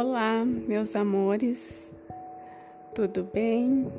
Olá, 0.00 0.44
meus 0.44 0.94
amores, 0.94 1.92
tudo 2.94 3.28
bem? 3.34 3.90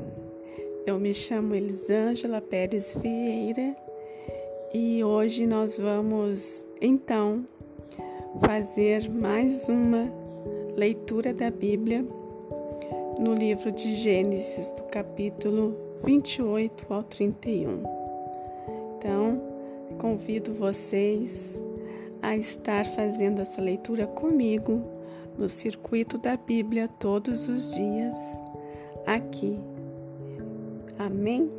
Eu 0.86 0.98
me 0.98 1.14
chamo 1.14 1.54
Elisângela 1.54 2.40
Pérez 2.40 2.96
Vieira 3.02 3.76
e 4.74 5.04
hoje 5.04 5.46
nós 5.46 5.78
vamos 5.78 6.66
então 6.80 7.46
fazer 8.40 9.10
mais 9.10 9.68
uma 9.68 10.10
leitura 10.78 11.34
da 11.34 11.52
Bíblia 11.52 12.06
no 13.20 13.34
livro 13.34 13.70
de 13.70 13.94
Gênesis, 13.98 14.72
do 14.72 14.84
capítulo 14.84 15.76
28 16.06 16.94
ao 16.94 17.04
31. 17.04 17.84
Então, 18.96 19.42
convido 19.98 20.54
vocês 20.54 21.62
a 22.22 22.38
estar 22.38 22.86
fazendo 22.86 23.42
essa 23.42 23.62
leitura 23.62 24.08
comigo 24.08 24.98
no 25.40 25.48
circuito 25.48 26.18
da 26.18 26.36
Bíblia 26.36 26.90
todos 26.90 27.48
os 27.48 27.74
dias, 27.74 28.18
aqui. 29.08 29.58
Amém? 30.98 31.50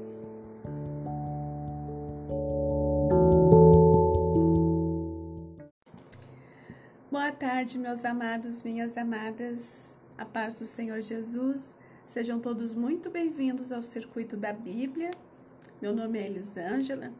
Boa 7.10 7.32
tarde, 7.32 7.78
meus 7.78 8.04
amados, 8.04 8.62
minhas 8.62 8.98
amadas. 8.98 9.96
A 10.18 10.26
paz 10.26 10.58
do 10.58 10.66
Senhor 10.66 11.00
Jesus. 11.00 11.74
Sejam 12.06 12.38
todos 12.38 12.74
muito 12.74 13.08
bem-vindos 13.08 13.72
ao 13.72 13.82
circuito 13.82 14.36
da 14.36 14.52
Bíblia. 14.52 15.10
Meu 15.80 15.94
nome 15.94 16.18
é 16.18 16.26
Elisângela 16.26 17.10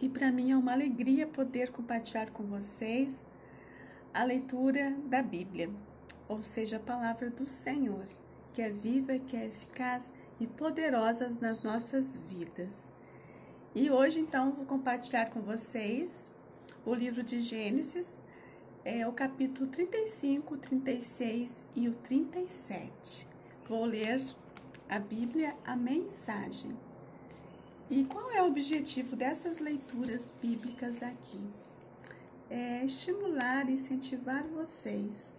e 0.00 0.08
para 0.08 0.30
mim 0.30 0.52
é 0.52 0.56
uma 0.56 0.72
alegria 0.72 1.26
poder 1.26 1.72
compartilhar 1.72 2.30
com 2.30 2.44
vocês 2.44 3.26
a 4.16 4.24
leitura 4.24 4.96
da 5.04 5.22
Bíblia, 5.22 5.68
ou 6.26 6.42
seja, 6.42 6.78
a 6.78 6.80
palavra 6.80 7.28
do 7.28 7.46
Senhor, 7.46 8.06
que 8.54 8.62
é 8.62 8.70
viva, 8.70 9.18
que 9.18 9.36
é 9.36 9.44
eficaz 9.44 10.10
e 10.40 10.46
poderosa 10.46 11.36
nas 11.38 11.62
nossas 11.62 12.16
vidas. 12.16 12.90
E 13.74 13.90
hoje, 13.90 14.18
então, 14.18 14.52
vou 14.52 14.64
compartilhar 14.64 15.28
com 15.28 15.42
vocês 15.42 16.32
o 16.86 16.94
livro 16.94 17.22
de 17.22 17.42
Gênesis, 17.42 18.22
é 18.86 19.06
o 19.06 19.12
capítulo 19.12 19.68
35, 19.68 20.56
36 20.56 21.66
e 21.76 21.86
o 21.86 21.92
37. 21.92 23.28
Vou 23.68 23.84
ler 23.84 24.24
a 24.88 24.98
Bíblia, 24.98 25.54
a 25.62 25.76
mensagem. 25.76 26.74
E 27.90 28.02
qual 28.04 28.30
é 28.30 28.42
o 28.42 28.46
objetivo 28.46 29.14
dessas 29.14 29.58
leituras 29.58 30.34
bíblicas 30.40 31.02
aqui? 31.02 31.46
É 32.48 32.84
estimular 32.84 33.68
e 33.68 33.74
incentivar 33.74 34.46
vocês 34.48 35.38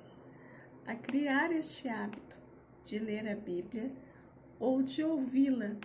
a 0.86 0.95
criar 0.95 1.52
este 1.52 1.88
hábito 1.88 2.38
de 2.83 3.00
ler 3.00 3.27
a 3.27 3.36
Bíblia 3.36 3.91
ou 4.59 4.81
de 4.81 5.03
ouvi-la 5.03 5.75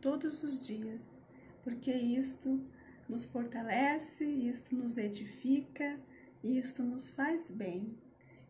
todos 0.00 0.42
os 0.42 0.66
dias, 0.66 1.22
porque 1.62 1.92
isto 1.92 2.60
nos 3.08 3.24
fortalece, 3.24 4.24
isto 4.24 4.74
nos 4.74 4.98
edifica, 4.98 5.98
isto 6.42 6.82
nos 6.82 7.10
faz 7.10 7.50
bem. 7.50 7.96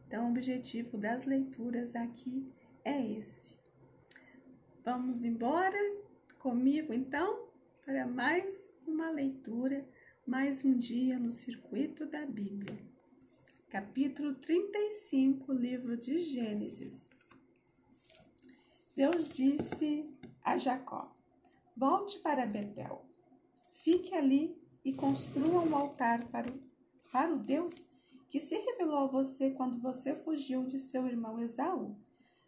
Então, 0.07 0.27
o 0.27 0.31
objetivo 0.31 0.97
das 0.99 1.25
leituras 1.25 1.97
aqui 1.97 2.47
é 2.85 3.01
esse. 3.13 3.57
Vamos 4.85 5.25
embora 5.25 5.79
comigo 6.39 6.93
então 6.93 7.47
para 7.85 8.07
mais 8.07 8.77
uma 8.87 9.11
leitura 9.11 9.85
mais 10.27 10.65
um 10.65 10.77
dia 10.77 11.21
no 11.21 11.31
circuito 11.31 12.05
da 12.05 12.27
Bíblia. 12.27 12.77
Capítulo 13.69 14.35
35, 14.35 15.53
livro 15.53 15.97
de 15.97 16.19
Gênesis. 16.19 17.11
Deus 18.97 19.29
disse 19.29 20.11
a 20.43 20.59
Jacó: 20.59 21.15
Volte 21.77 22.19
para 22.19 22.45
Betel, 22.45 23.07
fique 23.73 24.17
ali 24.17 24.61
e 24.85 24.93
construa 24.93 25.63
um 25.63 25.77
altar 25.77 26.25
para 26.25 26.51
o, 26.51 26.61
para 27.13 27.33
o 27.33 27.39
Deus 27.39 27.87
que 28.29 28.41
se 28.41 28.59
revelou 28.59 29.05
a 29.05 29.07
você 29.07 29.53
quando 29.53 29.79
você 29.79 30.13
fugiu 30.13 30.65
de 30.65 30.81
seu 30.81 31.07
irmão 31.07 31.39
Esaú. 31.39 31.95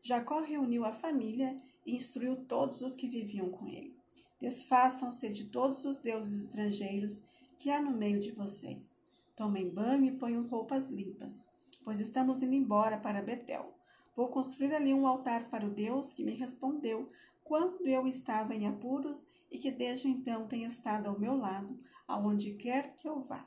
Jacó 0.02 0.40
reuniu 0.40 0.84
a 0.84 0.92
família 0.92 1.56
e 1.86 1.94
instruiu 1.94 2.44
todos 2.44 2.82
os 2.82 2.96
que 2.96 3.06
viviam 3.08 3.50
com 3.50 3.68
ele. 3.68 3.96
Desfaçam-se 4.40 5.28
de 5.28 5.44
todos 5.44 5.84
os 5.84 6.00
deuses 6.00 6.48
estrangeiros 6.48 7.24
que 7.58 7.70
há 7.70 7.82
no 7.82 7.90
meio 7.90 8.20
de 8.20 8.30
vocês. 8.30 9.00
Tomem 9.34 9.68
banho 9.68 10.04
e 10.04 10.16
ponham 10.16 10.46
roupas 10.46 10.90
limpas, 10.90 11.48
pois 11.84 11.98
estamos 11.98 12.42
indo 12.42 12.54
embora 12.54 12.96
para 12.96 13.20
Betel. 13.20 13.74
Vou 14.14 14.28
construir 14.28 14.72
ali 14.74 14.94
um 14.94 15.06
altar 15.06 15.50
para 15.50 15.66
o 15.66 15.70
Deus 15.70 16.12
que 16.12 16.22
me 16.22 16.34
respondeu 16.34 17.10
quando 17.42 17.86
eu 17.86 18.06
estava 18.06 18.54
em 18.54 18.66
apuros 18.66 19.26
e 19.50 19.58
que 19.58 19.70
desde 19.70 20.08
então 20.08 20.46
tem 20.46 20.64
estado 20.64 21.08
ao 21.08 21.18
meu 21.18 21.36
lado, 21.36 21.80
aonde 22.06 22.54
quer 22.54 22.94
que 22.94 23.08
eu 23.08 23.24
vá. 23.24 23.44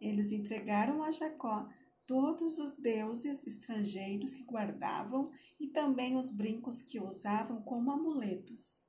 Eles 0.00 0.32
entregaram 0.32 1.02
a 1.02 1.10
Jacó 1.10 1.66
todos 2.06 2.58
os 2.58 2.76
deuses 2.76 3.46
estrangeiros 3.46 4.34
que 4.34 4.44
guardavam 4.44 5.30
e 5.58 5.68
também 5.68 6.16
os 6.16 6.30
brincos 6.30 6.82
que 6.82 6.98
usavam 6.98 7.62
como 7.62 7.90
amuletos. 7.90 8.82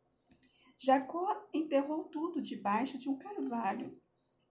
Jacó 0.78 1.48
enterrou 1.54 2.06
tudo 2.06 2.42
debaixo 2.42 2.98
de 2.98 3.08
um 3.08 3.18
carvalho 3.18 4.01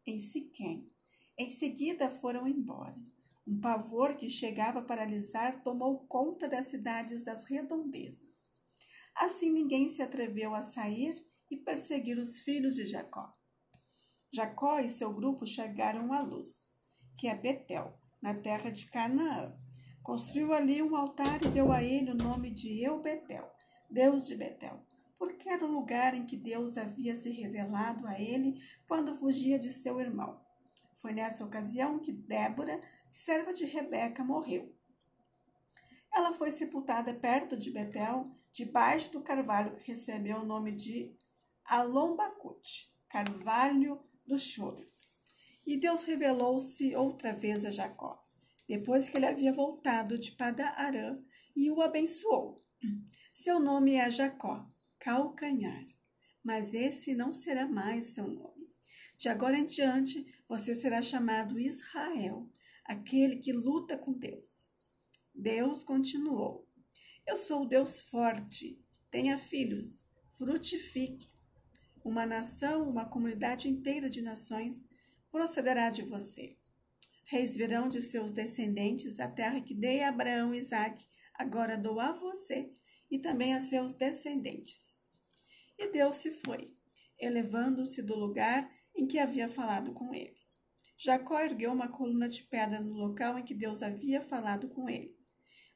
em 0.06 0.18
Siquém. 0.18 0.90
Em 1.38 1.50
seguida 1.50 2.10
foram 2.10 2.46
embora. 2.46 2.96
Um 3.46 3.60
pavor 3.60 4.16
que 4.16 4.28
chegava 4.28 4.80
a 4.80 4.84
paralisar 4.84 5.62
tomou 5.62 6.06
conta 6.06 6.48
das 6.48 6.66
cidades 6.66 7.24
das 7.24 7.44
redondezas. 7.44 8.50
Assim 9.16 9.50
ninguém 9.50 9.88
se 9.88 10.02
atreveu 10.02 10.54
a 10.54 10.62
sair 10.62 11.14
e 11.50 11.56
perseguir 11.56 12.18
os 12.18 12.40
filhos 12.40 12.74
de 12.74 12.86
Jacó. 12.86 13.32
Jacó 14.32 14.78
e 14.78 14.88
seu 14.88 15.12
grupo 15.12 15.46
chegaram 15.46 16.12
à 16.12 16.22
luz, 16.22 16.76
que 17.18 17.26
é 17.26 17.34
Betel, 17.34 17.98
na 18.22 18.34
terra 18.34 18.70
de 18.70 18.88
Canaã. 18.90 19.56
Construiu 20.02 20.52
ali 20.52 20.82
um 20.82 20.94
altar 20.94 21.42
e 21.44 21.48
deu 21.48 21.72
a 21.72 21.82
ele 21.82 22.12
o 22.12 22.16
nome 22.16 22.50
de 22.50 22.82
Eu 22.82 23.02
Betel, 23.02 23.50
Deus 23.90 24.26
de 24.26 24.36
Betel 24.36 24.89
porque 25.20 25.50
era 25.50 25.66
o 25.66 25.70
lugar 25.70 26.14
em 26.14 26.24
que 26.24 26.34
Deus 26.34 26.78
havia 26.78 27.14
se 27.14 27.30
revelado 27.30 28.06
a 28.06 28.18
ele 28.18 28.58
quando 28.88 29.14
fugia 29.14 29.58
de 29.58 29.70
seu 29.70 30.00
irmão. 30.00 30.40
Foi 30.96 31.12
nessa 31.12 31.44
ocasião 31.44 31.98
que 31.98 32.10
Débora, 32.10 32.80
serva 33.10 33.52
de 33.52 33.66
Rebeca, 33.66 34.24
morreu. 34.24 34.74
Ela 36.10 36.32
foi 36.32 36.50
sepultada 36.50 37.12
perto 37.12 37.54
de 37.54 37.70
Betel, 37.70 38.30
debaixo 38.50 39.12
do 39.12 39.20
carvalho 39.20 39.76
que 39.76 39.92
recebeu 39.92 40.38
o 40.38 40.46
nome 40.46 40.72
de 40.72 41.14
Alombacute, 41.66 42.90
carvalho 43.06 44.00
do 44.26 44.38
choro. 44.38 44.90
E 45.66 45.76
Deus 45.76 46.02
revelou-se 46.02 46.96
outra 46.96 47.34
vez 47.34 47.66
a 47.66 47.70
Jacó, 47.70 48.26
depois 48.66 49.10
que 49.10 49.18
ele 49.18 49.26
havia 49.26 49.52
voltado 49.52 50.18
de 50.18 50.32
Padarã 50.32 51.18
e 51.54 51.70
o 51.70 51.82
abençoou. 51.82 52.56
Seu 53.34 53.60
nome 53.60 53.96
é 53.96 54.10
Jacó, 54.10 54.66
calcanhar. 55.00 55.84
Mas 56.44 56.74
esse 56.74 57.14
não 57.14 57.32
será 57.32 57.66
mais 57.66 58.14
seu 58.14 58.28
nome. 58.28 58.70
De 59.16 59.28
agora 59.28 59.58
em 59.58 59.66
diante, 59.66 60.24
você 60.48 60.74
será 60.74 61.02
chamado 61.02 61.58
Israel, 61.58 62.48
aquele 62.84 63.36
que 63.36 63.52
luta 63.52 63.98
com 63.98 64.12
Deus. 64.12 64.76
Deus 65.34 65.82
continuou: 65.82 66.68
Eu 67.26 67.36
sou 67.36 67.62
o 67.62 67.66
Deus 67.66 68.00
forte. 68.00 68.80
Tenha 69.10 69.36
filhos, 69.36 70.06
frutifique. 70.38 71.28
Uma 72.04 72.24
nação, 72.24 72.88
uma 72.88 73.04
comunidade 73.04 73.68
inteira 73.68 74.08
de 74.08 74.22
nações 74.22 74.84
procederá 75.30 75.90
de 75.90 76.02
você. 76.02 76.56
Reis 77.24 77.56
virão 77.56 77.88
de 77.88 78.00
seus 78.00 78.32
descendentes 78.32 79.20
a 79.20 79.30
terra 79.30 79.60
que 79.60 79.74
dei 79.74 80.02
a 80.02 80.08
Abraão 80.08 80.54
e 80.54 80.58
Isaque, 80.58 81.06
agora 81.34 81.76
dou 81.76 82.00
a 82.00 82.12
você 82.12 82.72
e 83.10 83.18
também 83.18 83.54
a 83.54 83.60
seus 83.60 83.94
descendentes. 83.94 84.98
E 85.78 85.88
Deus 85.88 86.16
se 86.16 86.30
foi, 86.44 86.74
elevando-se 87.18 88.02
do 88.02 88.14
lugar 88.14 88.70
em 88.94 89.06
que 89.06 89.18
havia 89.18 89.48
falado 89.48 89.92
com 89.92 90.14
ele. 90.14 90.38
Jacó 90.96 91.40
ergueu 91.40 91.72
uma 91.72 91.88
coluna 91.88 92.28
de 92.28 92.42
pedra 92.42 92.80
no 92.80 92.92
local 92.92 93.38
em 93.38 93.44
que 93.44 93.54
Deus 93.54 93.82
havia 93.82 94.20
falado 94.20 94.68
com 94.68 94.88
ele. 94.88 95.16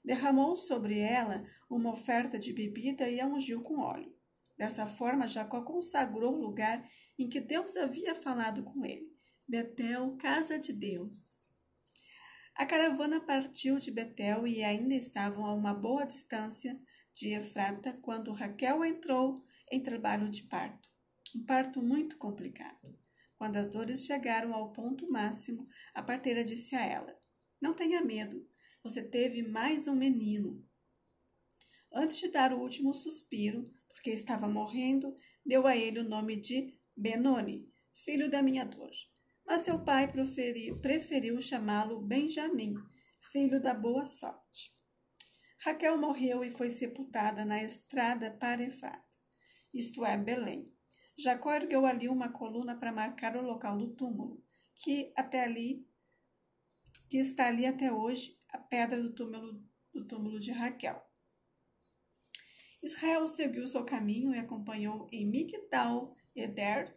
Derramou 0.04 0.54
sobre 0.54 0.98
ela 0.98 1.42
uma 1.70 1.92
oferta 1.92 2.38
de 2.38 2.52
bebida 2.52 3.08
e 3.08 3.18
a 3.20 3.26
ungiu 3.26 3.62
com 3.62 3.80
óleo. 3.80 4.14
Dessa 4.56 4.86
forma, 4.86 5.26
Jacó 5.26 5.62
consagrou 5.62 6.34
o 6.34 6.40
lugar 6.40 6.86
em 7.18 7.28
que 7.28 7.40
Deus 7.40 7.76
havia 7.76 8.14
falado 8.14 8.62
com 8.62 8.84
ele. 8.84 9.10
Betel, 9.48 10.16
casa 10.18 10.58
de 10.58 10.72
Deus. 10.72 11.48
A 12.54 12.64
caravana 12.64 13.20
partiu 13.20 13.78
de 13.78 13.90
Betel 13.90 14.46
e 14.46 14.62
ainda 14.62 14.94
estavam 14.94 15.44
a 15.44 15.54
uma 15.54 15.74
boa 15.74 16.04
distância 16.04 16.78
de 17.14 17.32
Efrata 17.32 17.92
quando 18.02 18.32
Raquel 18.32 18.84
entrou 18.84 19.42
em 19.70 19.80
trabalho 19.80 20.28
de 20.28 20.42
parto. 20.42 20.88
Um 21.34 21.44
parto 21.44 21.80
muito 21.80 22.18
complicado. 22.18 22.98
Quando 23.36 23.56
as 23.56 23.68
dores 23.68 24.04
chegaram 24.04 24.52
ao 24.52 24.72
ponto 24.72 25.10
máximo, 25.10 25.66
a 25.94 26.02
parteira 26.02 26.44
disse 26.44 26.74
a 26.74 26.84
ela: 26.84 27.16
Não 27.60 27.72
tenha 27.72 28.02
medo. 28.02 28.46
você 28.82 29.02
teve 29.02 29.42
mais 29.42 29.88
um 29.88 29.94
menino. 29.94 30.62
Antes 31.92 32.18
de 32.18 32.28
dar 32.28 32.52
o 32.52 32.60
último 32.60 32.92
suspiro, 32.92 33.64
porque 33.88 34.10
estava 34.10 34.48
morrendo, 34.48 35.14
deu 35.46 35.66
a 35.66 35.76
ele 35.76 36.00
o 36.00 36.08
nome 36.08 36.36
de 36.36 36.78
Benoni, 36.96 37.66
filho 37.94 38.28
da 38.28 38.42
minha 38.42 38.64
dor. 38.64 38.90
Mas 39.46 39.62
seu 39.62 39.82
pai 39.84 40.10
preferiu, 40.10 40.78
preferiu 40.80 41.40
chamá-lo 41.40 42.00
Benjamim, 42.00 42.74
filho 43.20 43.60
da 43.60 43.72
boa 43.72 44.04
sorte. 44.04 44.73
Raquel 45.64 45.96
morreu 45.96 46.44
e 46.44 46.50
foi 46.50 46.68
sepultada 46.68 47.42
na 47.42 47.64
estrada 47.64 48.30
para 48.30 48.62
Efrata, 48.62 49.02
isto 49.72 50.04
é, 50.04 50.14
Belém. 50.14 50.76
Jacó 51.16 51.54
ergueu 51.54 51.86
ali 51.86 52.06
uma 52.06 52.28
coluna 52.28 52.76
para 52.76 52.92
marcar 52.92 53.34
o 53.34 53.40
local 53.40 53.78
do 53.78 53.94
túmulo, 53.94 54.44
que 54.74 55.10
até 55.16 55.42
ali, 55.42 55.88
que 57.08 57.16
está 57.16 57.46
ali 57.46 57.64
até 57.64 57.90
hoje, 57.90 58.38
a 58.50 58.58
pedra 58.58 59.00
do 59.00 59.14
túmulo, 59.14 59.64
do 59.90 60.06
túmulo 60.06 60.38
de 60.38 60.52
Raquel. 60.52 61.02
Israel 62.82 63.26
seguiu 63.26 63.66
seu 63.66 63.86
caminho 63.86 64.34
e 64.34 64.38
acompanhou 64.38 65.08
em 65.10 65.26
Migdal 65.26 66.12
Eder, 66.36 66.94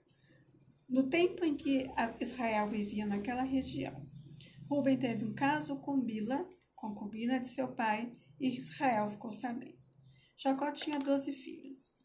no 0.90 1.10
tempo 1.10 1.46
em 1.46 1.56
que 1.56 1.90
Israel 2.20 2.68
vivia 2.68 3.06
naquela 3.06 3.44
região. 3.44 4.06
Rubem 4.70 5.00
teve 5.00 5.24
um 5.24 5.34
caso 5.34 5.80
com 5.80 6.02
Bila, 6.02 6.46
concubina 6.76 7.40
de 7.40 7.48
seu 7.48 7.74
pai, 7.74 8.12
e 8.40 8.58
Israel 8.58 9.10
ficou 9.10 9.32
sabendo. 9.32 9.78
Jacó 10.38 10.72
tinha 10.72 11.00
doze 11.00 11.34
filhos. 11.34 11.96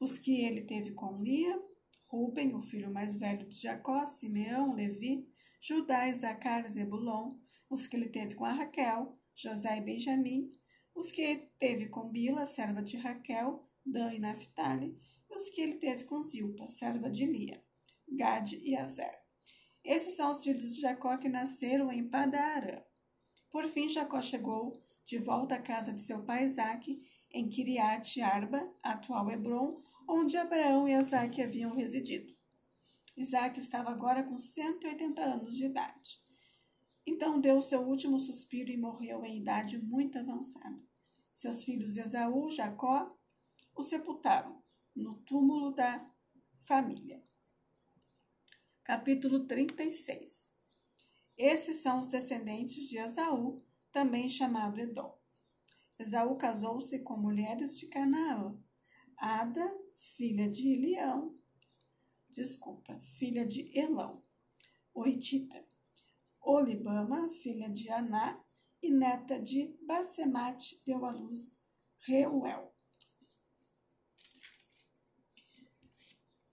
Os 0.00 0.18
que 0.18 0.40
ele 0.42 0.62
teve 0.62 0.92
com 0.92 1.22
Lia, 1.22 1.60
Ruben, 2.08 2.54
o 2.54 2.60
filho 2.60 2.92
mais 2.92 3.16
velho 3.16 3.48
de 3.48 3.56
Jacó, 3.56 4.04
Simeão, 4.06 4.74
Levi, 4.74 5.26
Judá, 5.60 6.08
Isacar, 6.08 6.68
Zebulon, 6.68 7.36
os 7.70 7.86
que 7.86 7.96
ele 7.96 8.08
teve 8.08 8.34
com 8.34 8.44
Raquel, 8.44 9.12
José 9.34 9.78
e 9.78 9.80
Benjamim, 9.80 10.50
os 10.94 11.10
que 11.10 11.48
teve 11.58 11.88
com 11.88 12.10
Bila, 12.10 12.46
serva 12.46 12.82
de 12.82 12.96
Raquel, 12.96 13.66
Dan 13.84 14.12
e 14.12 14.18
Naphtali, 14.18 14.94
e 15.30 15.36
os 15.36 15.48
que 15.50 15.60
ele 15.60 15.74
teve 15.74 16.04
com 16.04 16.20
Zilpa, 16.20 16.66
serva 16.66 17.10
de 17.10 17.24
Lia, 17.24 17.62
Gade 18.08 18.60
e 18.62 18.76
Azer. 18.76 19.22
Esses 19.84 20.14
são 20.14 20.30
os 20.30 20.44
filhos 20.44 20.74
de 20.74 20.80
Jacó 20.80 21.16
que 21.16 21.28
nasceram 21.28 21.90
em 21.90 22.08
Padarã. 22.08 22.82
Por 23.50 23.66
fim, 23.68 23.88
Jacó 23.88 24.20
chegou 24.20 24.72
de 25.04 25.18
volta 25.18 25.56
à 25.56 25.60
casa 25.60 25.92
de 25.92 26.00
seu 26.00 26.22
pai 26.22 26.44
Isaque, 26.44 26.98
em 27.30 27.48
Kiriat 27.48 28.20
Arba, 28.20 28.72
atual 28.82 29.30
Hebron, 29.30 29.82
onde 30.08 30.36
Abraão 30.36 30.86
e 30.86 30.92
Isaac 30.92 31.40
haviam 31.40 31.72
residido. 31.72 32.34
Isaac 33.16 33.58
estava 33.58 33.90
agora 33.90 34.22
com 34.22 34.38
180 34.38 35.22
anos 35.22 35.56
de 35.56 35.66
idade. 35.66 36.22
Então 37.06 37.40
deu 37.40 37.60
seu 37.60 37.82
último 37.82 38.18
suspiro 38.18 38.70
e 38.70 38.76
morreu 38.76 39.24
em 39.24 39.38
idade 39.38 39.78
muito 39.78 40.18
avançada. 40.18 40.78
Seus 41.32 41.64
filhos 41.64 41.96
Esaú 41.96 42.48
e 42.48 42.52
Jacó 42.52 43.16
o 43.74 43.82
sepultaram 43.82 44.62
no 44.94 45.14
túmulo 45.22 45.72
da 45.72 46.06
família. 46.60 47.22
Capítulo 48.84 49.46
36 49.46 50.54
Esses 51.36 51.78
são 51.78 51.98
os 51.98 52.06
descendentes 52.06 52.88
de 52.88 52.98
Esaú, 52.98 53.56
também 53.92 54.28
chamado 54.28 54.80
Edom. 54.80 55.16
Esaú 55.98 56.36
casou-se 56.36 56.98
com 57.00 57.16
mulheres 57.16 57.78
de 57.78 57.86
Canaã. 57.86 58.58
Ada, 59.16 59.72
filha 60.16 60.50
de 60.50 60.72
Elião, 60.72 61.38
desculpa, 62.28 62.98
filha 63.18 63.46
de 63.46 63.70
Elão, 63.78 64.24
Oitita. 64.92 65.64
Olibama, 66.40 67.30
filha 67.34 67.70
de 67.70 67.88
Aná, 67.88 68.42
e 68.82 68.90
neta 68.90 69.38
de 69.38 69.76
Basemate, 69.86 70.82
deu 70.84 71.04
à 71.04 71.12
luz 71.12 71.56
Reuel. 72.00 72.74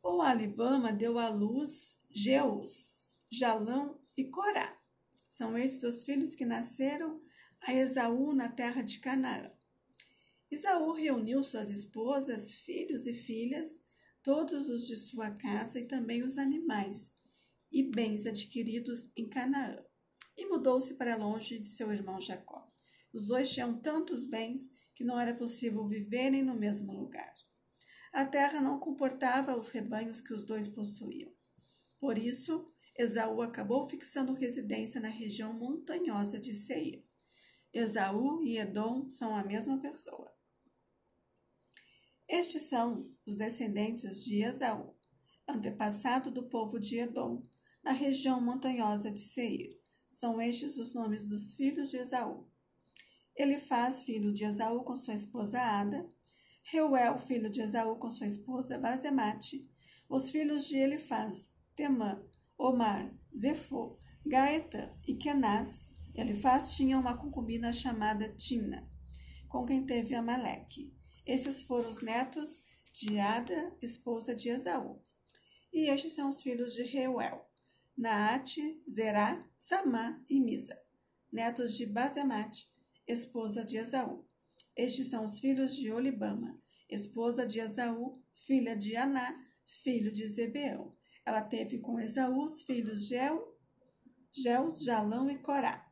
O 0.03 0.21
Alibama 0.21 0.94
deu 0.94 1.18
à 1.18 1.27
luz 1.30 2.00
Jeus, 2.07 3.09
Jalão 3.31 4.00
e 4.15 4.25
Corá. 4.25 4.80
São 5.27 5.57
esses 5.57 5.83
os 5.83 6.03
filhos 6.03 6.36
que 6.36 6.45
nasceram 6.45 7.19
a 7.67 7.73
Esaú 7.73 8.33
na 8.33 8.50
terra 8.50 8.81
de 8.81 9.00
Canaã. 9.00 9.51
Esaú 10.50 10.94
reuniu 10.94 11.44
suas 11.44 11.69
esposas, 11.69 12.53
filhos 12.53 13.06
e 13.06 13.13
filhas, 13.13 13.83
todos 14.23 14.67
os 14.67 14.88
de 14.88 14.95
sua 14.95 15.31
casa 15.31 15.79
e 15.79 15.85
também 15.85 16.23
os 16.23 16.38
animais 16.38 17.11
e 17.71 17.83
bens 17.83 18.25
adquiridos 18.25 19.11
em 19.15 19.29
Canaã, 19.29 19.77
e 20.35 20.45
mudou-se 20.45 20.95
para 20.95 21.15
longe 21.15 21.59
de 21.59 21.67
seu 21.67 21.91
irmão 21.91 22.19
Jacó. 22.19 22.67
Os 23.13 23.27
dois 23.27 23.51
tinham 23.51 23.79
tantos 23.79 24.25
bens 24.25 24.71
que 24.95 25.03
não 25.03 25.19
era 25.19 25.33
possível 25.33 25.88
viverem 25.88 26.44
no 26.44 26.55
mesmo 26.55 26.94
lugar. 26.94 27.33
A 28.12 28.25
terra 28.25 28.59
não 28.59 28.79
comportava 28.79 29.57
os 29.57 29.69
rebanhos 29.69 30.21
que 30.21 30.33
os 30.33 30.44
dois 30.44 30.67
possuíam. 30.67 31.31
Por 32.00 32.17
isso, 32.17 32.65
Esaú 32.97 33.41
acabou 33.41 33.88
fixando 33.88 34.33
residência 34.33 35.00
na 35.00 35.09
região 35.09 35.53
montanhosa 35.53 36.39
de 36.39 36.55
Seir. 36.55 37.08
Esaú 37.74 38.42
e 38.44 38.57
Edom 38.57 39.10
são 39.10 39.36
a 39.36 39.44
mesma 39.44 39.80
pessoa. 39.80 40.33
Estes 42.27 42.63
são 42.63 43.12
os 43.25 43.36
descendentes 43.36 44.24
de 44.24 44.44
Esaú, 44.44 44.95
antepassado 45.48 46.31
do 46.31 46.50
povo 46.50 46.80
de 46.80 47.00
Edom, 47.00 47.44
na 47.83 47.92
região 47.92 48.42
montanhosa 48.42 49.12
de 49.12 49.19
Seir. 49.19 49.80
São 50.07 50.42
estes 50.42 50.77
os 50.77 50.94
nomes 50.94 51.25
dos 51.25 51.56
filhos 51.56 51.89
de 51.92 51.98
Esaú. 51.98 52.48
Ele 53.36 53.60
faz 53.60 54.04
filho 54.04 54.33
de 54.33 54.44
Esaú 54.44 54.83
com 54.83 54.95
sua 54.95 55.13
esposa 55.13 55.60
Ada, 55.60 56.10
Reuel, 56.63 57.18
filho 57.18 57.50
de 57.50 57.62
Esaú 57.62 57.95
com 57.98 58.12
sua 58.12 58.27
esposa 58.27 58.77
Basemate, 58.77 59.68
os 60.10 60.30
filhos 60.30 60.68
de 60.68 60.77
Elifaz, 60.77 61.54
Temã, 61.75 62.24
Omar, 62.57 63.15
Zefô, 63.36 63.98
Gaeta 64.25 64.95
e 65.07 65.15
Kenaz, 65.15 65.89
Elifaz 66.19 66.75
tinha 66.75 67.00
uma 67.00 67.16
concubina 67.18 67.71
chamada 67.71 68.36
Tina, 68.36 68.86
com 69.48 69.66
quem 69.66 69.86
teve 69.86 70.13
Amaleque. 70.13 70.94
Esses 71.25 71.62
foram 71.62 71.89
os 71.89 72.01
netos 72.01 72.62
de 72.92 73.18
Ada, 73.18 73.74
esposa 73.81 74.36
de 74.36 74.50
Esaú. 74.50 75.01
E 75.71 75.89
estes 75.89 76.16
são 76.16 76.30
os 76.30 76.42
filhos 76.42 76.74
de 76.74 76.83
Reuel, 76.83 77.50
Naate, 77.98 78.84
Zerá, 78.89 79.48
Samá 79.58 80.22
e 80.29 80.41
Misa, 80.41 80.77
netos 81.32 81.77
de 81.77 81.86
Basemate, 81.86 82.67
esposa 83.08 83.63
de 83.63 83.77
Esaú. 83.77 84.27
Estes 84.75 85.10
são 85.10 85.24
os 85.24 85.39
filhos 85.39 85.74
de 85.74 85.89
Olibama, 85.89 86.62
esposa 86.89 87.48
de 87.48 87.60
Esaú, 87.60 88.12
filha 88.46 88.75
de 88.75 88.98
Aná, 88.98 89.41
filho 89.84 90.12
de 90.12 90.27
Zebeão. 90.27 90.93
Ela 91.25 91.43
teve 91.43 91.79
com 91.79 91.98
Esaú 91.98 92.43
os 92.43 92.62
filhos 92.63 93.08
Gel, 93.08 93.58
Geus, 94.34 94.84
Jalão 94.84 95.29
e 95.29 95.38
Corá. 95.38 95.88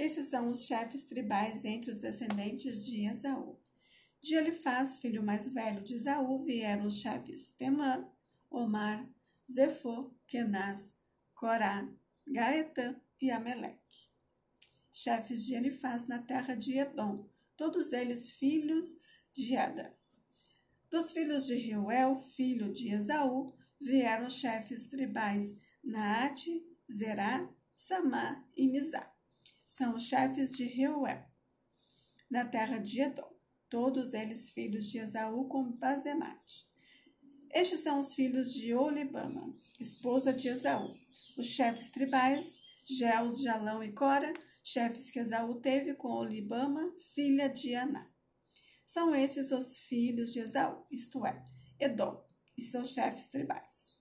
Esses 0.00 0.28
são 0.28 0.48
os 0.48 0.64
chefes 0.64 1.04
tribais 1.04 1.62
entre 1.66 1.90
os 1.90 1.98
descendentes 1.98 2.86
de 2.86 3.04
Esaú. 3.04 3.60
De 4.18 4.34
Elifaz, 4.34 4.96
filho 4.96 5.22
mais 5.22 5.50
velho 5.50 5.82
de 5.82 5.94
Esaú, 5.94 6.42
vieram 6.42 6.86
os 6.86 7.02
chefes 7.02 7.50
Temã, 7.50 8.08
Omar, 8.48 9.06
Zefô, 9.46 10.10
Kenaz, 10.26 10.96
Corá, 11.34 11.86
Gaetã 12.26 12.98
e 13.20 13.30
Ameleque. 13.30 14.08
Chefes 14.90 15.44
de 15.44 15.54
Elifaz 15.54 16.06
na 16.06 16.18
terra 16.18 16.54
de 16.54 16.78
Edom, 16.78 17.28
todos 17.54 17.92
eles 17.92 18.30
filhos 18.30 18.96
de 19.34 19.54
Ada. 19.54 19.94
Dos 20.88 21.12
filhos 21.12 21.44
de 21.44 21.56
Reuel, 21.56 22.18
filho 22.34 22.72
de 22.72 22.88
Esaú, 22.88 23.54
vieram 23.78 24.30
chefes 24.30 24.86
tribais 24.86 25.54
Naate, 25.84 26.66
Zerá, 26.90 27.46
Samá 27.74 28.42
e 28.56 28.66
Mizá 28.66 29.19
são 29.70 29.94
os 29.94 30.08
chefes 30.08 30.50
de 30.50 30.64
Reuel, 30.64 31.24
na 32.28 32.44
terra 32.44 32.78
de 32.78 33.02
Edom, 33.02 33.32
todos 33.68 34.14
eles 34.14 34.50
filhos 34.50 34.90
de 34.90 34.98
Esaú 34.98 35.46
com 35.46 35.70
Bazemate. 35.70 36.68
Estes 37.54 37.78
são 37.78 38.00
os 38.00 38.12
filhos 38.12 38.52
de 38.52 38.74
Olibama, 38.74 39.56
esposa 39.78 40.34
de 40.34 40.48
Esaú, 40.48 40.92
os 41.38 41.46
chefes 41.46 41.88
tribais, 41.88 42.60
Geus, 42.84 43.42
Jalão 43.42 43.80
e 43.80 43.92
Cora, 43.92 44.34
chefes 44.60 45.08
que 45.08 45.20
Esaú 45.20 45.60
teve 45.60 45.94
com 45.94 46.08
Olibama, 46.08 46.92
filha 47.14 47.48
de 47.48 47.72
Aná. 47.76 48.10
São 48.84 49.14
esses 49.14 49.52
os 49.52 49.76
filhos 49.76 50.32
de 50.32 50.40
Esaú, 50.40 50.84
isto 50.90 51.24
é, 51.24 51.44
Edom, 51.78 52.20
e 52.58 52.60
seus 52.60 52.92
chefes 52.92 53.28
tribais. 53.28 53.96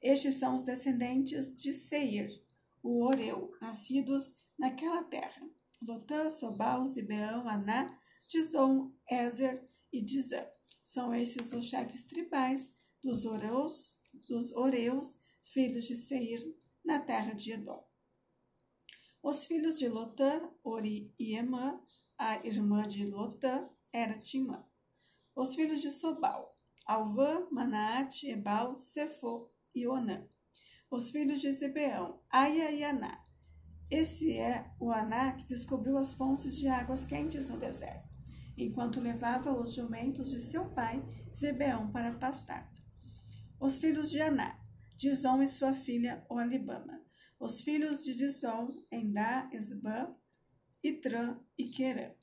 Estes 0.00 0.36
são 0.36 0.54
os 0.54 0.62
descendentes 0.62 1.54
de 1.54 1.74
Seir, 1.74 2.42
o 2.82 3.04
Oreu, 3.04 3.54
nascidos 3.60 4.34
naquela 4.58 5.02
terra. 5.04 5.48
Lotã, 5.82 6.30
Sobal, 6.30 6.86
Zibeão, 6.86 7.48
Aná, 7.48 7.98
Dizon, 8.28 8.92
Ezer 9.10 9.68
e 9.92 10.02
Dizã. 10.02 10.46
São 10.82 11.14
esses 11.14 11.52
os 11.52 11.66
chefes 11.66 12.04
tribais 12.04 12.74
dos 13.02 13.24
Oreus, 13.24 14.00
dos 14.28 14.52
Oreus, 14.52 15.20
filhos 15.44 15.84
de 15.84 15.96
Seir, 15.96 16.40
na 16.84 17.00
terra 17.00 17.32
de 17.32 17.52
Edom. 17.52 17.86
Os 19.22 19.46
filhos 19.46 19.78
de 19.78 19.88
Lotã, 19.88 20.50
Ori 20.62 21.14
e 21.18 21.34
Emã, 21.34 21.80
a 22.18 22.46
irmã 22.46 22.86
de 22.86 23.06
Lotã 23.06 23.68
era 23.90 24.18
Timã. 24.18 24.64
Os 25.34 25.54
filhos 25.54 25.80
de 25.80 25.90
Sobal, 25.90 26.54
Alvã, 26.86 27.48
Manaate, 27.50 28.28
Ebal, 28.28 28.76
Sefo 28.76 29.50
e 29.74 29.88
Onã. 29.88 30.28
Os 30.90 31.10
filhos 31.10 31.40
de 31.40 31.50
Zibeão, 31.50 32.22
Aia 32.30 32.70
e 32.70 32.84
Aná. 32.84 33.23
Esse 33.90 34.36
é 34.36 34.70
o 34.80 34.90
Aná 34.90 35.32
que 35.32 35.44
descobriu 35.44 35.96
as 35.98 36.14
fontes 36.14 36.56
de 36.56 36.68
águas 36.68 37.04
quentes 37.04 37.48
no 37.48 37.58
deserto, 37.58 38.08
enquanto 38.56 39.00
levava 39.00 39.52
os 39.52 39.74
jumentos 39.74 40.30
de 40.30 40.40
seu 40.40 40.70
pai, 40.70 41.02
Zibeão, 41.32 41.90
para 41.92 42.14
pastar. 42.18 42.72
Os 43.60 43.78
filhos 43.78 44.10
de 44.10 44.20
Aná, 44.20 44.58
Dizon 44.96 45.42
e 45.42 45.48
sua 45.48 45.74
filha 45.74 46.24
Olibama. 46.28 47.02
Os 47.38 47.60
filhos 47.60 48.04
de 48.04 48.14
Dizon, 48.14 48.68
Endá, 48.90 49.48
Esbã, 49.52 50.14
Itrã 50.82 51.40
e 51.58 51.68
Querã. 51.68 52.14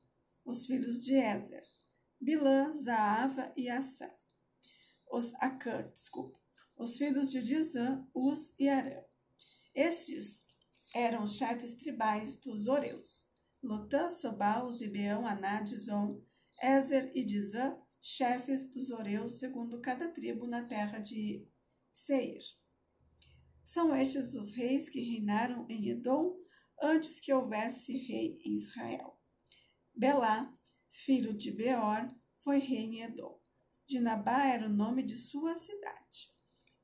Os 0.44 0.66
filhos 0.66 1.04
de 1.04 1.14
Ezer, 1.14 1.64
Bilã, 2.20 2.74
Zaava 2.74 3.54
e 3.56 3.70
Assã. 3.70 4.10
Os 5.12 5.34
Acã, 5.36 5.90
desculpa. 5.94 6.40
Os 6.76 6.98
filhos 6.98 7.32
de 7.32 7.42
Dizã, 7.42 8.08
Uz 8.16 8.54
e 8.58 8.68
Arã. 8.68 9.04
Estes 9.76 10.48
eram 10.94 11.24
os 11.24 11.36
chefes 11.36 11.76
tribais 11.76 12.38
dos 12.38 12.68
Oreus. 12.68 13.30
Lotã, 13.62 14.10
Sobal, 14.10 14.72
Zibeão, 14.72 15.26
Aná, 15.26 15.62
Dizon, 15.62 16.22
Ezer 16.62 17.12
e 17.16 17.24
Dizã, 17.24 17.78
chefes 18.02 18.70
dos 18.72 18.90
Oreus, 18.90 19.40
segundo 19.40 19.80
cada 19.80 20.10
tribo 20.10 20.48
na 20.48 20.64
terra 20.64 21.00
de 21.00 21.48
Seir. 21.92 22.42
São 23.64 23.96
estes 23.96 24.34
os 24.34 24.52
reis 24.52 24.90
que 24.90 25.00
reinaram 25.00 25.66
em 25.70 25.90
Edom 25.90 26.36
antes 26.82 27.20
que 27.20 27.32
houvesse 27.32 27.96
rei 27.96 28.42
em 28.44 28.56
Israel. 28.56 29.20
Belá, 29.96 30.52
filho 30.92 31.34
de 31.34 31.52
Beor, 31.52 32.08
foi 32.38 32.58
rei 32.58 32.86
em 32.86 33.04
Edom. 33.04 33.40
Dinabá 33.86 34.46
era 34.48 34.66
o 34.66 34.74
nome 34.74 35.04
de 35.04 35.16
sua 35.16 35.56
cidade. 35.56 36.34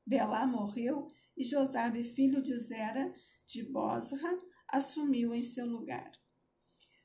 Belá 0.06 0.46
morreu 0.46 1.08
e 1.36 1.44
Josabe, 1.44 2.04
filho 2.04 2.40
de 2.40 2.56
Zera, 2.56 3.12
de 3.48 3.62
Bosra, 3.62 4.38
assumiu 4.68 5.34
em 5.34 5.42
seu 5.42 5.66
lugar. 5.66 6.12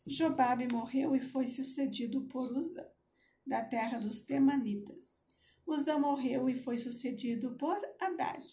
Jobabe 0.05 0.67
morreu 0.69 1.15
e 1.15 1.21
foi 1.21 1.47
sucedido 1.47 2.25
por 2.27 2.51
Uzã, 2.51 2.85
da 3.47 3.63
terra 3.63 3.97
dos 3.97 4.21
Temanitas. 4.21 5.23
Uzã 5.65 5.97
morreu 5.97 6.49
e 6.49 6.55
foi 6.55 6.77
sucedido 6.77 7.55
por 7.55 7.77
Haddad, 8.01 8.45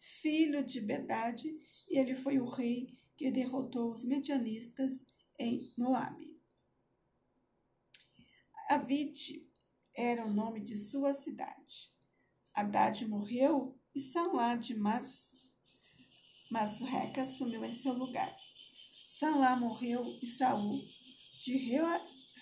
filho 0.00 0.64
de 0.64 0.80
Bedade, 0.80 1.56
e 1.88 1.96
ele 1.96 2.16
foi 2.16 2.40
o 2.40 2.44
rei 2.44 2.98
que 3.16 3.30
derrotou 3.30 3.92
os 3.92 4.04
medianistas 4.04 5.06
em 5.38 5.72
Moabe. 5.78 6.36
Avite 8.68 9.48
era 9.94 10.26
o 10.26 10.32
nome 10.32 10.60
de 10.60 10.76
sua 10.76 11.14
cidade. 11.14 11.92
Haddad 12.52 13.06
morreu 13.06 13.78
e 13.94 14.00
Sanlá 14.00 14.56
de 14.56 14.74
Mas 14.74 15.47
Masreca 16.50 17.22
assumiu 17.22 17.64
em 17.64 17.72
seu 17.72 17.92
lugar. 17.92 18.34
Sanlá 19.06 19.56
morreu 19.56 20.18
e 20.22 20.26
Saul 20.26 20.82
de 21.38 21.56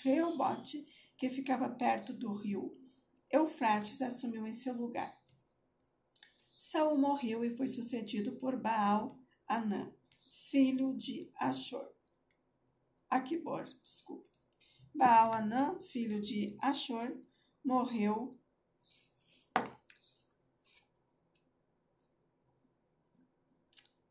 Reobote, 0.03 0.85
que 1.17 1.31
ficava 1.31 1.69
perto 1.69 2.13
do 2.13 2.33
rio 2.33 2.77
Eufrates, 3.31 4.01
assumiu 4.01 4.47
em 4.47 4.53
seu 4.53 4.75
lugar. 4.75 5.17
Saul 6.59 6.99
morreu 6.99 7.45
e 7.45 7.57
foi 7.57 7.69
sucedido 7.69 8.33
por 8.37 8.57
Baal 8.57 9.19
Anã, 9.47 9.93
filho 10.51 10.97
de 10.97 11.31
Ashur. 11.39 11.87
Aquibor, 13.11 13.65
desculpe. 13.83 14.29
Baal 14.95 15.33
Anã, 15.33 15.79
filho 15.83 16.21
de 16.21 16.57
Ashur, 16.61 17.21
morreu 17.65 18.39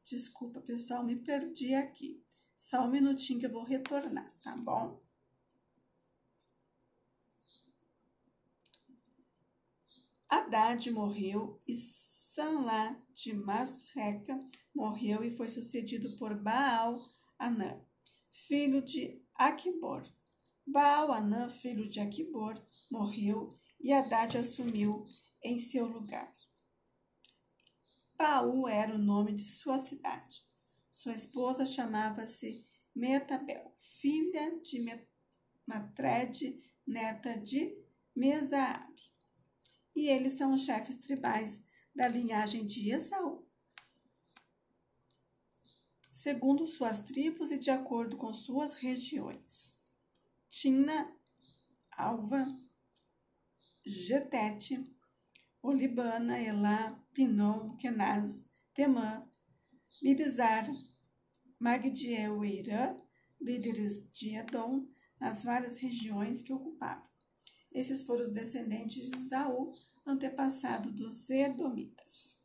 Desculpa, 0.06 0.62
pessoal, 0.62 1.04
me 1.04 1.16
perdi 1.16 1.74
aqui. 1.74 2.24
Só 2.56 2.86
um 2.86 2.92
minutinho 2.92 3.40
que 3.40 3.48
eu 3.48 3.52
vou 3.52 3.64
retornar, 3.64 4.32
tá 4.44 4.56
bom? 4.56 5.00
Haddad 10.30 10.92
morreu 10.92 11.60
e 11.68 11.74
Sanlá 11.74 13.02
de 13.16 13.34
Masreca 13.34 14.40
morreu 14.76 15.24
e 15.24 15.36
foi 15.36 15.50
sucedido 15.50 16.16
por 16.18 16.36
Baal 16.36 17.04
Anã, 17.40 17.82
filho 18.32 18.84
de 18.84 19.20
Aquibor. 19.34 20.04
Baal 20.68 21.12
Anã, 21.12 21.50
filho 21.50 21.90
de 21.90 22.00
Aquibor, 22.00 22.64
morreu 22.92 23.58
e 23.80 23.92
Haddad 23.92 24.38
assumiu 24.38 25.02
em 25.44 25.58
seu 25.58 25.88
lugar. 25.88 26.35
Paú 28.18 28.68
era 28.68 28.96
o 28.96 28.98
nome 28.98 29.34
de 29.34 29.50
sua 29.50 29.78
cidade. 29.78 30.46
Sua 30.92 31.14
esposa 31.14 31.66
chamava-se 31.66 32.66
Metabel, 32.96 33.76
filha 33.82 34.60
de 34.62 34.80
Matred, 35.68 36.62
neta 36.88 37.38
de 37.38 37.78
Mesaabe. 38.16 39.12
E 39.94 40.08
eles 40.08 40.34
são 40.34 40.54
os 40.54 40.64
chefes 40.64 40.98
tribais 40.98 41.64
da 41.94 42.08
linhagem 42.08 42.66
de 42.66 42.92
Esaú. 42.92 43.46
Segundo 46.14 46.66
suas 46.66 47.02
tribos 47.04 47.52
e 47.52 47.58
de 47.58 47.70
acordo 47.70 48.16
com 48.16 48.34
suas 48.34 48.74
regiões. 48.74 49.78
Tina, 50.50 51.14
Alva, 51.92 52.46
Getete, 53.86 54.95
Olibana, 55.66 56.40
Elá, 56.40 56.96
Pinom, 57.12 57.76
Kenaz, 57.78 58.54
Temã, 58.72 59.28
Bibizar, 60.00 60.64
Magdiel 61.60 62.46
e 62.46 62.60
Irã, 62.60 62.96
líderes 63.42 64.08
de 64.12 64.36
Edom, 64.36 64.88
nas 65.20 65.44
várias 65.44 65.80
regiões 65.80 66.44
que 66.44 66.54
ocupavam. 66.54 67.10
Esses 67.72 68.04
foram 68.04 68.22
os 68.22 68.30
descendentes 68.30 69.10
de 69.10 69.18
Saul, 69.18 69.74
antepassado 70.06 70.92
dos 70.92 71.32
Edomitas. 71.32 72.38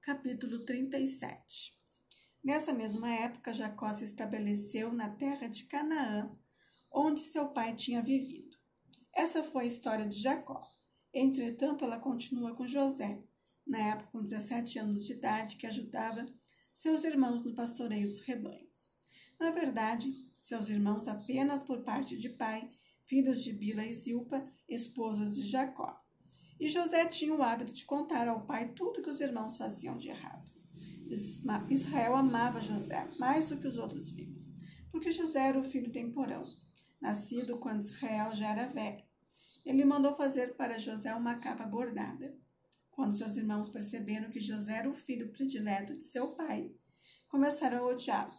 Capítulo 0.00 0.64
37 0.64 1.76
Nessa 2.44 2.72
mesma 2.72 3.12
época, 3.12 3.52
Jacó 3.52 3.92
se 3.92 4.04
estabeleceu 4.04 4.92
na 4.92 5.08
terra 5.08 5.48
de 5.48 5.64
Canaã, 5.64 6.30
onde 6.92 7.22
seu 7.22 7.48
pai 7.48 7.74
tinha 7.74 8.00
vivido. 8.00 8.56
Essa 9.12 9.42
foi 9.42 9.64
a 9.64 9.66
história 9.66 10.06
de 10.06 10.20
Jacó. 10.20 10.73
Entretanto, 11.14 11.84
ela 11.84 12.00
continua 12.00 12.56
com 12.56 12.66
José, 12.66 13.22
na 13.64 13.78
época 13.78 14.10
com 14.10 14.22
17 14.22 14.80
anos 14.80 15.06
de 15.06 15.12
idade, 15.12 15.54
que 15.54 15.66
ajudava 15.66 16.26
seus 16.74 17.04
irmãos 17.04 17.44
no 17.44 17.54
pastoreio 17.54 18.08
dos 18.08 18.18
rebanhos. 18.18 18.96
Na 19.38 19.52
verdade, 19.52 20.12
seus 20.40 20.68
irmãos 20.68 21.06
apenas 21.06 21.62
por 21.62 21.84
parte 21.84 22.18
de 22.18 22.30
pai, 22.30 22.68
filhos 23.06 23.44
de 23.44 23.52
Bila 23.52 23.86
e 23.86 23.94
Zilpa, 23.94 24.44
esposas 24.68 25.36
de 25.36 25.46
Jacó. 25.46 26.02
E 26.58 26.68
José 26.68 27.06
tinha 27.06 27.34
o 27.34 27.42
hábito 27.42 27.72
de 27.72 27.84
contar 27.84 28.26
ao 28.26 28.44
pai 28.44 28.72
tudo 28.72 29.00
que 29.00 29.10
os 29.10 29.20
irmãos 29.20 29.56
faziam 29.56 29.96
de 29.96 30.08
errado. 30.08 30.50
Israel 31.70 32.16
amava 32.16 32.60
José 32.60 33.06
mais 33.20 33.46
do 33.46 33.56
que 33.56 33.68
os 33.68 33.76
outros 33.76 34.10
filhos, 34.10 34.50
porque 34.90 35.12
José 35.12 35.48
era 35.48 35.60
o 35.60 35.64
filho 35.64 35.92
temporão, 35.92 36.44
nascido 37.00 37.58
quando 37.58 37.82
Israel 37.82 38.34
já 38.34 38.50
era 38.50 38.66
velho 38.66 39.03
ele 39.64 39.84
mandou 39.84 40.14
fazer 40.14 40.54
para 40.56 40.78
José 40.78 41.14
uma 41.14 41.40
capa 41.40 41.64
bordada. 41.64 42.36
Quando 42.90 43.16
seus 43.16 43.36
irmãos 43.36 43.68
perceberam 43.68 44.30
que 44.30 44.38
José 44.38 44.74
era 44.74 44.90
o 44.90 44.94
filho 44.94 45.30
predileto 45.32 45.96
de 45.96 46.04
seu 46.04 46.32
pai, 46.32 46.70
começaram 47.28 47.78
a 47.78 47.86
odiá-lo. 47.86 48.32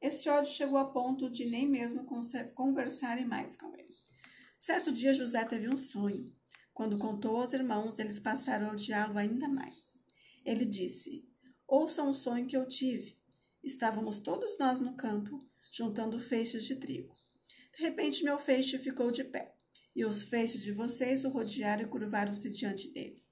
Esse 0.00 0.28
ódio 0.28 0.50
chegou 0.50 0.78
a 0.78 0.90
ponto 0.90 1.30
de 1.30 1.44
nem 1.44 1.68
mesmo 1.68 2.06
conversarem 2.54 3.26
mais 3.26 3.56
com 3.56 3.74
ele. 3.76 3.94
Certo 4.58 4.90
dia, 4.90 5.14
José 5.14 5.44
teve 5.44 5.68
um 5.68 5.76
sonho. 5.76 6.34
Quando 6.72 6.98
contou 6.98 7.36
aos 7.36 7.52
irmãos, 7.52 7.98
eles 7.98 8.18
passaram 8.18 8.68
a 8.68 8.72
odiá-lo 8.72 9.18
ainda 9.18 9.48
mais. 9.48 10.00
Ele 10.44 10.64
disse: 10.64 11.28
Ouçam 11.68 12.08
o 12.08 12.14
sonho 12.14 12.46
que 12.46 12.56
eu 12.56 12.66
tive. 12.66 13.16
Estávamos 13.62 14.18
todos 14.18 14.58
nós 14.58 14.80
no 14.80 14.94
campo, 14.96 15.46
juntando 15.72 16.18
feixes 16.18 16.64
de 16.64 16.76
trigo. 16.76 17.14
De 17.76 17.84
repente, 17.84 18.24
meu 18.24 18.38
feixe 18.38 18.78
ficou 18.78 19.10
de 19.10 19.24
pé 19.24 19.53
e 19.94 20.04
os 20.04 20.24
feixes 20.24 20.62
de 20.62 20.72
vocês 20.72 21.24
o 21.24 21.28
rodearam 21.28 21.82
e 21.82 21.86
curvaram-se 21.86 22.50
diante 22.50 22.92
dele. 22.92 23.22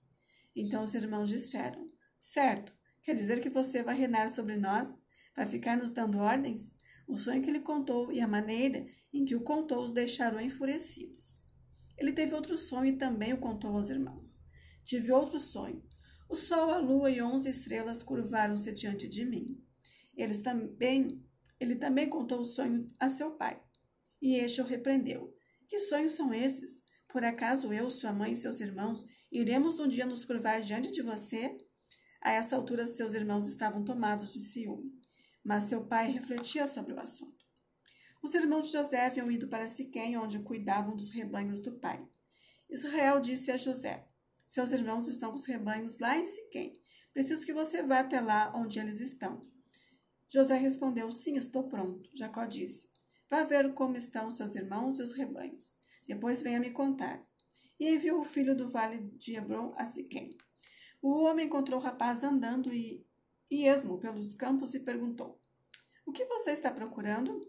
Então 0.54 0.84
os 0.84 0.94
irmãos 0.94 1.28
disseram: 1.28 1.86
Certo, 2.18 2.72
quer 3.02 3.14
dizer 3.14 3.40
que 3.40 3.48
você 3.48 3.82
vai 3.82 3.96
reinar 3.96 4.28
sobre 4.28 4.56
nós? 4.56 5.04
Vai 5.34 5.46
ficar 5.46 5.76
nos 5.76 5.92
dando 5.92 6.18
ordens? 6.18 6.76
O 7.08 7.16
sonho 7.16 7.42
que 7.42 7.50
ele 7.50 7.60
contou 7.60 8.12
e 8.12 8.20
a 8.20 8.28
maneira 8.28 8.86
em 9.12 9.24
que 9.24 9.34
o 9.34 9.42
contou 9.42 9.84
os 9.84 9.92
deixaram 9.92 10.40
enfurecidos. 10.40 11.42
Ele 11.98 12.12
teve 12.12 12.34
outro 12.34 12.56
sonho 12.56 12.86
e 12.86 12.96
também 12.96 13.32
o 13.32 13.38
contou 13.38 13.74
aos 13.76 13.90
irmãos. 13.90 14.42
Tive 14.84 15.12
outro 15.12 15.38
sonho. 15.40 15.82
O 16.28 16.34
sol, 16.34 16.70
a 16.70 16.78
lua 16.78 17.10
e 17.10 17.20
onze 17.20 17.50
estrelas 17.50 18.02
curvaram-se 18.02 18.72
diante 18.72 19.08
de 19.08 19.24
mim. 19.24 19.62
Eles 20.16 20.40
também, 20.40 21.22
ele 21.60 21.76
também 21.76 22.08
contou 22.08 22.40
o 22.40 22.44
sonho 22.44 22.88
a 22.98 23.10
seu 23.10 23.32
pai. 23.32 23.60
E 24.20 24.36
este 24.36 24.60
o 24.60 24.64
repreendeu. 24.64 25.34
Que 25.72 25.78
sonhos 25.78 26.12
são 26.12 26.34
esses? 26.34 26.82
Por 27.08 27.24
acaso 27.24 27.72
eu, 27.72 27.88
sua 27.88 28.12
mãe 28.12 28.32
e 28.32 28.36
seus 28.36 28.60
irmãos 28.60 29.06
iremos 29.32 29.78
um 29.78 29.88
dia 29.88 30.04
nos 30.04 30.22
curvar 30.22 30.60
diante 30.60 30.90
de 30.90 31.00
você? 31.00 31.56
A 32.20 32.30
essa 32.30 32.56
altura, 32.56 32.84
seus 32.84 33.14
irmãos 33.14 33.48
estavam 33.48 33.82
tomados 33.82 34.34
de 34.34 34.40
ciúme, 34.40 34.92
mas 35.42 35.64
seu 35.64 35.86
pai 35.86 36.10
refletia 36.10 36.66
sobre 36.66 36.92
o 36.92 37.00
assunto. 37.00 37.42
Os 38.22 38.34
irmãos 38.34 38.66
de 38.66 38.72
José 38.72 39.06
haviam 39.06 39.30
ido 39.30 39.48
para 39.48 39.66
Siquém, 39.66 40.14
onde 40.18 40.42
cuidavam 40.42 40.94
dos 40.94 41.08
rebanhos 41.08 41.62
do 41.62 41.72
pai. 41.80 42.06
Israel 42.68 43.18
disse 43.18 43.50
a 43.50 43.56
José: 43.56 44.06
Seus 44.46 44.72
irmãos 44.72 45.08
estão 45.08 45.30
com 45.30 45.38
os 45.38 45.46
rebanhos 45.46 46.00
lá 46.00 46.18
em 46.18 46.26
Siquém. 46.26 46.78
Preciso 47.14 47.46
que 47.46 47.52
você 47.54 47.82
vá 47.82 48.00
até 48.00 48.20
lá 48.20 48.52
onde 48.54 48.78
eles 48.78 49.00
estão. 49.00 49.40
José 50.28 50.54
respondeu: 50.58 51.10
Sim, 51.10 51.36
estou 51.36 51.66
pronto. 51.66 52.10
Jacó 52.14 52.44
disse: 52.44 52.91
Vá 53.32 53.44
ver 53.44 53.72
como 53.72 53.96
estão 53.96 54.30
seus 54.30 54.54
irmãos 54.56 54.98
e 54.98 55.02
os 55.02 55.14
rebanhos. 55.14 55.78
Depois 56.06 56.42
venha 56.42 56.60
me 56.60 56.70
contar. 56.70 57.26
E 57.80 57.88
enviou 57.88 58.20
o 58.20 58.24
filho 58.24 58.54
do 58.54 58.68
vale 58.70 59.10
de 59.16 59.34
Hebron 59.36 59.72
a 59.74 59.86
Siquém. 59.86 60.36
O 61.00 61.22
homem 61.22 61.46
encontrou 61.46 61.80
o 61.80 61.82
rapaz 61.82 62.22
andando 62.22 62.74
e, 62.74 63.06
e 63.50 63.66
esmo 63.66 63.98
pelos 63.98 64.34
campos 64.34 64.74
e 64.74 64.80
perguntou: 64.80 65.40
O 66.04 66.12
que 66.12 66.26
você 66.26 66.50
está 66.50 66.70
procurando? 66.70 67.40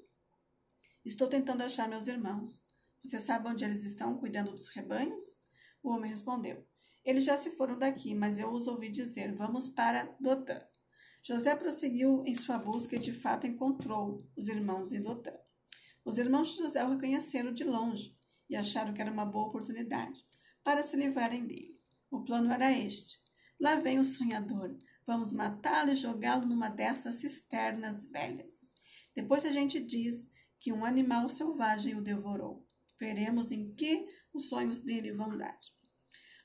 Estou 1.03 1.27
tentando 1.27 1.63
achar 1.63 1.89
meus 1.89 2.07
irmãos. 2.07 2.63
Você 3.03 3.19
sabe 3.19 3.49
onde 3.49 3.65
eles 3.65 3.83
estão 3.83 4.17
cuidando 4.17 4.51
dos 4.51 4.69
rebanhos? 4.69 5.41
O 5.83 5.89
homem 5.89 6.11
respondeu: 6.11 6.65
Eles 7.03 7.25
já 7.25 7.35
se 7.35 7.51
foram 7.57 7.77
daqui, 7.77 8.15
mas 8.15 8.39
eu 8.39 8.49
os 8.53 8.69
ouvi 8.69 8.87
dizer: 8.87 9.35
Vamos 9.35 9.67
para 9.67 10.15
Dotã. 10.17 10.65
José 11.21 11.53
prosseguiu 11.57 12.23
em 12.25 12.33
sua 12.33 12.57
busca 12.57 12.95
e 12.95 12.99
de 12.99 13.11
fato 13.11 13.45
encontrou 13.45 14.25
os 14.33 14.47
irmãos 14.47 14.93
em 14.93 15.01
Dotã. 15.01 15.42
Os 16.05 16.17
irmãos 16.17 16.51
de 16.51 16.57
José 16.57 16.83
o 16.83 16.89
reconheceram 16.89 17.53
de 17.53 17.63
longe 17.63 18.17
e 18.49 18.55
acharam 18.55 18.93
que 18.93 19.01
era 19.01 19.11
uma 19.11 19.25
boa 19.25 19.47
oportunidade 19.47 20.25
para 20.63 20.83
se 20.83 20.97
livrarem 20.97 21.45
dele. 21.45 21.79
O 22.11 22.23
plano 22.23 22.51
era 22.51 22.71
este: 22.71 23.21
Lá 23.59 23.75
vem 23.75 23.99
o 23.99 24.05
sonhador. 24.05 24.77
Vamos 25.05 25.33
matá-lo 25.33 25.91
e 25.91 25.95
jogá-lo 25.95 26.45
numa 26.45 26.69
dessas 26.69 27.15
cisternas 27.15 28.05
velhas. 28.05 28.69
Depois 29.15 29.45
a 29.45 29.51
gente 29.51 29.79
diz 29.79 30.29
que 30.59 30.71
um 30.71 30.85
animal 30.85 31.27
selvagem 31.29 31.95
o 31.95 32.01
devorou. 32.01 32.65
Veremos 32.99 33.51
em 33.51 33.73
que 33.73 34.07
os 34.33 34.49
sonhos 34.49 34.81
dele 34.81 35.11
vão 35.11 35.37
dar. 35.37 35.59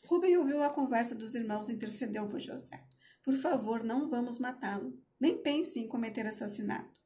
Rubem 0.04 0.36
ouviu 0.36 0.62
a 0.62 0.70
conversa 0.70 1.14
dos 1.14 1.34
irmãos 1.34 1.68
e 1.68 1.72
intercedeu 1.72 2.28
por 2.28 2.40
José. 2.40 2.84
Por 3.22 3.36
favor, 3.36 3.84
não 3.84 4.08
vamos 4.08 4.38
matá-lo. 4.38 4.98
Nem 5.20 5.42
pense 5.42 5.78
em 5.78 5.88
cometer 5.88 6.26
assassinato. 6.26 6.97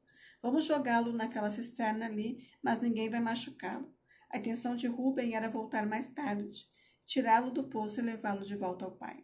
Vamos 0.43 0.65
jogá-lo 0.65 1.13
naquela 1.13 1.49
cisterna 1.49 2.05
ali, 2.05 2.45
mas 2.61 2.81
ninguém 2.81 3.09
vai 3.09 3.21
machucá-lo. 3.21 3.89
A 4.29 4.37
intenção 4.37 4.75
de 4.75 4.87
Rubem 4.87 5.35
era 5.35 5.49
voltar 5.49 5.85
mais 5.87 6.09
tarde, 6.09 6.69
tirá-lo 7.05 7.49
do 7.49 7.63
poço 7.63 8.01
e 8.01 8.03
levá-lo 8.03 8.41
de 8.41 8.57
volta 8.57 8.83
ao 8.83 8.91
pai. 8.91 9.23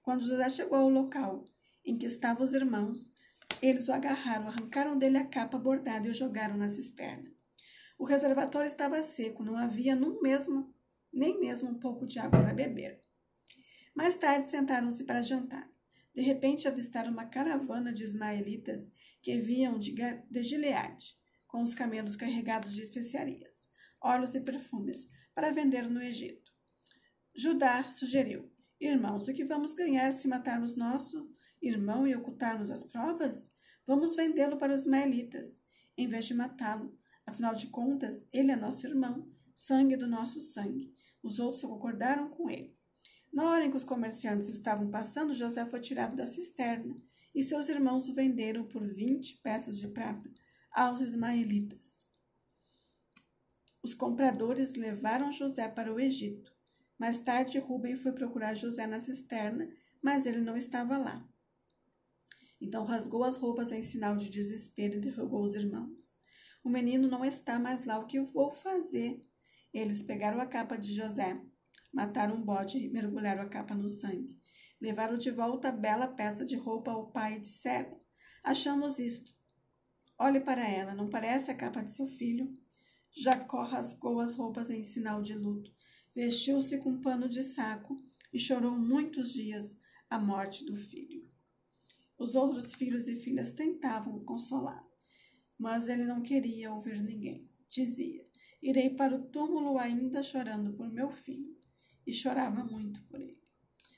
Quando 0.00 0.24
José 0.24 0.48
chegou 0.48 0.78
ao 0.78 0.88
local 0.88 1.44
em 1.84 1.98
que 1.98 2.06
estavam 2.06 2.42
os 2.42 2.54
irmãos, 2.54 3.12
eles 3.60 3.88
o 3.88 3.92
agarraram, 3.92 4.48
arrancaram 4.48 4.96
dele 4.96 5.18
a 5.18 5.26
capa 5.26 5.58
bordada 5.58 6.08
e 6.08 6.10
o 6.10 6.14
jogaram 6.14 6.56
na 6.56 6.66
cisterna. 6.66 7.30
O 7.98 8.04
reservatório 8.04 8.68
estava 8.68 9.02
seco, 9.02 9.44
não 9.44 9.54
havia 9.54 9.94
mesmo, 9.96 10.74
nem 11.12 11.38
mesmo 11.38 11.68
um 11.68 11.78
pouco 11.78 12.06
de 12.06 12.18
água 12.18 12.40
para 12.40 12.54
beber. 12.54 13.02
Mais 13.94 14.16
tarde 14.16 14.46
sentaram-se 14.46 15.04
para 15.04 15.20
jantar. 15.20 15.68
De 16.18 16.24
repente 16.24 16.66
avistaram 16.66 17.12
uma 17.12 17.26
caravana 17.26 17.92
de 17.92 18.02
ismaelitas 18.02 18.90
que 19.22 19.40
vinham 19.40 19.78
de, 19.78 19.94
de 20.28 20.42
Gileade, 20.42 21.16
com 21.46 21.62
os 21.62 21.76
camelos 21.76 22.16
carregados 22.16 22.74
de 22.74 22.82
especiarias, 22.82 23.68
óleos 24.02 24.34
e 24.34 24.40
perfumes, 24.40 25.08
para 25.32 25.52
vender 25.52 25.88
no 25.88 26.02
Egito. 26.02 26.50
Judá 27.32 27.92
sugeriu: 27.92 28.52
Irmãos, 28.80 29.28
o 29.28 29.32
que 29.32 29.44
vamos 29.44 29.74
ganhar 29.74 30.12
se 30.12 30.26
matarmos 30.26 30.74
nosso 30.74 31.30
irmão 31.62 32.04
e 32.04 32.16
ocultarmos 32.16 32.72
as 32.72 32.82
provas? 32.82 33.52
Vamos 33.86 34.16
vendê-lo 34.16 34.56
para 34.56 34.74
os 34.74 34.80
ismaelitas, 34.80 35.62
em 35.96 36.08
vez 36.08 36.24
de 36.24 36.34
matá-lo. 36.34 36.98
Afinal 37.24 37.54
de 37.54 37.68
contas, 37.68 38.26
ele 38.32 38.50
é 38.50 38.56
nosso 38.56 38.84
irmão, 38.88 39.30
sangue 39.54 39.96
do 39.96 40.08
nosso 40.08 40.40
sangue. 40.40 40.92
Os 41.22 41.38
outros 41.38 41.62
concordaram 41.62 42.28
com 42.28 42.50
ele. 42.50 42.77
Na 43.38 43.50
hora 43.50 43.64
em 43.64 43.70
que 43.70 43.76
os 43.76 43.84
comerciantes 43.84 44.48
estavam 44.48 44.90
passando, 44.90 45.32
José 45.32 45.64
foi 45.64 45.78
tirado 45.78 46.16
da 46.16 46.26
cisterna 46.26 46.96
e 47.32 47.40
seus 47.40 47.68
irmãos 47.68 48.08
o 48.08 48.12
venderam 48.12 48.66
por 48.66 48.84
vinte 48.84 49.38
peças 49.40 49.78
de 49.78 49.86
prata 49.86 50.28
aos 50.72 51.00
ismaelitas. 51.00 52.04
Os 53.80 53.94
compradores 53.94 54.74
levaram 54.74 55.30
José 55.30 55.68
para 55.68 55.94
o 55.94 56.00
Egito. 56.00 56.52
Mais 56.98 57.20
tarde, 57.20 57.60
Rubem 57.60 57.94
foi 57.94 58.10
procurar 58.10 58.54
José 58.54 58.88
na 58.88 58.98
cisterna, 58.98 59.68
mas 60.02 60.26
ele 60.26 60.40
não 60.40 60.56
estava 60.56 60.98
lá. 60.98 61.24
Então 62.60 62.82
rasgou 62.82 63.22
as 63.22 63.36
roupas 63.36 63.70
em 63.70 63.82
sinal 63.82 64.16
de 64.16 64.28
desespero 64.30 64.94
e 64.94 64.98
interrogou 64.98 65.44
os 65.44 65.54
irmãos. 65.54 66.18
O 66.64 66.68
menino 66.68 67.06
não 67.06 67.24
está 67.24 67.56
mais 67.56 67.84
lá, 67.84 68.00
o 68.00 68.06
que 68.08 68.18
eu 68.18 68.26
vou 68.26 68.50
fazer? 68.50 69.24
Eles 69.72 70.02
pegaram 70.02 70.40
a 70.40 70.46
capa 70.46 70.76
de 70.76 70.92
José, 70.92 71.40
mataram 71.92 72.36
um 72.36 72.42
bode 72.42 72.78
e 72.78 72.88
mergulharam 72.88 73.42
a 73.42 73.48
capa 73.48 73.74
no 73.74 73.88
sangue. 73.88 74.40
Levaram 74.80 75.16
de 75.18 75.30
volta 75.30 75.68
a 75.68 75.72
bela 75.72 76.06
peça 76.06 76.44
de 76.44 76.56
roupa 76.56 76.90
ao 76.92 77.10
pai 77.10 77.36
e 77.36 77.40
disseram: 77.40 78.00
Achamos 78.42 78.98
isto. 78.98 79.34
Olhe 80.18 80.40
para 80.40 80.68
ela, 80.68 80.94
não 80.94 81.08
parece 81.08 81.50
a 81.50 81.56
capa 81.56 81.82
de 81.82 81.92
seu 81.92 82.06
filho? 82.06 82.56
Jacó 83.10 83.62
rasgou 83.62 84.20
as 84.20 84.34
roupas 84.34 84.70
em 84.70 84.82
sinal 84.82 85.22
de 85.22 85.34
luto 85.34 85.72
vestiu-se 86.18 86.78
com 86.78 86.90
um 86.90 87.00
pano 87.00 87.28
de 87.28 87.40
saco 87.42 87.96
e 88.32 88.40
chorou 88.40 88.76
muitos 88.76 89.32
dias 89.32 89.78
a 90.10 90.18
morte 90.18 90.64
do 90.64 90.76
filho. 90.76 91.28
Os 92.18 92.34
outros 92.34 92.74
filhos 92.74 93.06
e 93.06 93.14
filhas 93.14 93.52
tentavam 93.52 94.24
consolar, 94.24 94.84
mas 95.56 95.88
ele 95.88 96.04
não 96.04 96.20
queria 96.20 96.72
ouvir 96.72 97.00
ninguém. 97.00 97.48
Dizia: 97.68 98.26
Irei 98.60 98.90
para 98.90 99.14
o 99.14 99.26
túmulo 99.26 99.78
ainda 99.78 100.22
chorando 100.22 100.72
por 100.72 100.90
meu 100.90 101.10
filho. 101.10 101.56
E 102.08 102.14
chorava 102.14 102.64
muito 102.64 103.02
por 103.02 103.20
ele. 103.20 103.38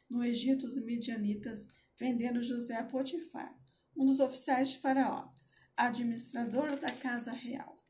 No 0.09 0.25
Egito, 0.25 0.67
os 0.67 0.77
midianitas 0.85 1.69
vendendo 1.97 2.43
José 2.43 2.75
a 2.77 2.83
Potifar, 2.83 3.57
um 3.97 4.05
dos 4.05 4.19
oficiais 4.19 4.71
de 4.71 4.79
Faraó, 4.79 5.29
administrador 5.77 6.77
da 6.77 6.91
casa 6.91 7.31
real. 7.31 7.81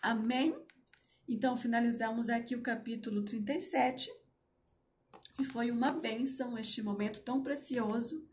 Amém? 0.00 0.56
Então, 1.28 1.54
finalizamos 1.54 2.30
aqui 2.30 2.56
o 2.56 2.62
capítulo 2.62 3.22
37. 3.22 4.10
E 5.38 5.44
foi 5.44 5.70
uma 5.70 5.92
bênção 5.92 6.56
este 6.56 6.82
momento 6.82 7.20
tão 7.20 7.42
precioso 7.42 8.26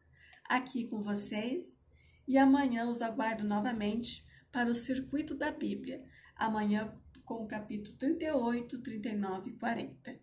aqui 0.46 0.88
com 0.88 1.02
vocês. 1.02 1.78
E 2.26 2.38
amanhã 2.38 2.88
os 2.88 3.02
aguardo 3.02 3.44
novamente 3.44 4.26
para 4.54 4.70
o 4.70 4.76
circuito 4.76 5.36
da 5.36 5.52
Bíblia. 5.52 6.02
Amanhã 6.34 6.98
com 7.28 7.44
o 7.44 7.48
capítulo 7.48 7.96
38, 7.98 8.82
39 8.82 9.50
e 9.50 9.54
40. 9.58 10.18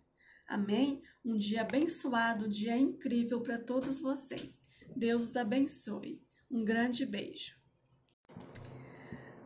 Amém? 0.47 1.03
Um 1.23 1.37
dia 1.37 1.61
abençoado, 1.61 2.45
um 2.45 2.49
dia 2.49 2.75
incrível 2.75 3.41
para 3.41 3.59
todos 3.59 4.01
vocês. 4.01 4.59
Deus 4.95 5.23
os 5.23 5.35
abençoe. 5.35 6.19
Um 6.49 6.65
grande 6.65 7.05
beijo. 7.05 7.55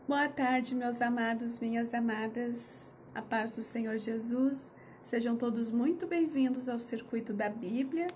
Boa 0.07 0.29
tarde, 0.29 0.73
meus 0.73 1.01
amados, 1.01 1.59
minhas 1.59 1.93
amadas. 1.93 2.95
A 3.13 3.21
paz 3.21 3.57
do 3.57 3.61
Senhor 3.61 3.97
Jesus. 3.97 4.73
Sejam 5.03 5.35
todos 5.35 5.69
muito 5.69 6.07
bem-vindos 6.07 6.69
ao 6.69 6.79
Circuito 6.79 7.33
da 7.33 7.49
Bíblia. 7.49 8.07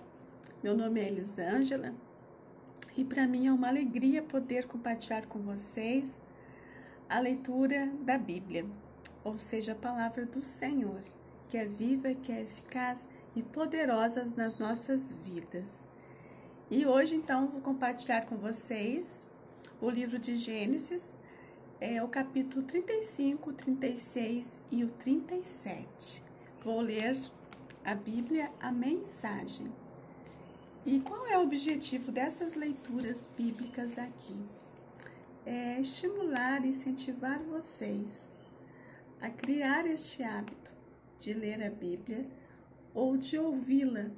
Meu 0.62 0.74
nome 0.74 1.00
é 1.00 1.08
Elisângela 1.08 1.94
e 2.96 3.04
para 3.04 3.26
mim 3.26 3.46
é 3.46 3.52
uma 3.52 3.68
alegria 3.68 4.22
poder 4.22 4.66
compartilhar 4.66 5.26
com 5.26 5.40
vocês 5.42 6.22
a 7.08 7.20
leitura 7.20 7.92
da 8.02 8.16
Bíblia, 8.16 8.66
ou 9.24 9.38
seja, 9.38 9.72
a 9.72 9.76
palavra 9.76 10.26
do 10.26 10.44
Senhor, 10.44 11.00
que 11.48 11.56
é 11.56 11.64
viva, 11.64 12.14
que 12.14 12.30
é 12.30 12.42
eficaz 12.42 13.08
e 13.34 13.42
poderosa 13.42 14.30
nas 14.36 14.58
nossas 14.58 15.12
vidas. 15.12 15.88
E 16.70 16.86
hoje, 16.86 17.16
então, 17.16 17.48
vou 17.48 17.60
compartilhar 17.60 18.26
com 18.26 18.36
vocês 18.36 19.26
o 19.80 19.88
livro 19.88 20.18
de 20.18 20.36
Gênesis, 20.36 21.18
é 21.80 22.02
o 22.02 22.08
capítulo 22.08 22.62
35, 22.62 23.52
36 23.52 24.60
e 24.70 24.84
o 24.84 24.88
37. 24.88 26.22
Vou 26.62 26.80
ler 26.80 27.16
a 27.84 27.94
Bíblia, 27.94 28.50
a 28.60 28.70
mensagem. 28.70 29.70
E 30.86 31.00
qual 31.00 31.26
é 31.26 31.36
o 31.38 31.42
objetivo 31.42 32.12
dessas 32.12 32.54
leituras 32.54 33.28
bíblicas 33.36 33.98
aqui? 33.98 34.42
É 35.44 35.80
estimular 35.80 36.64
incentivar 36.64 37.38
vocês 37.40 38.32
a 39.24 39.30
criar 39.30 39.86
este 39.86 40.22
hábito 40.22 40.70
de 41.16 41.32
ler 41.32 41.62
a 41.62 41.70
Bíblia 41.70 42.28
ou 42.92 43.16
de 43.16 43.38
ouvi-la 43.38 44.10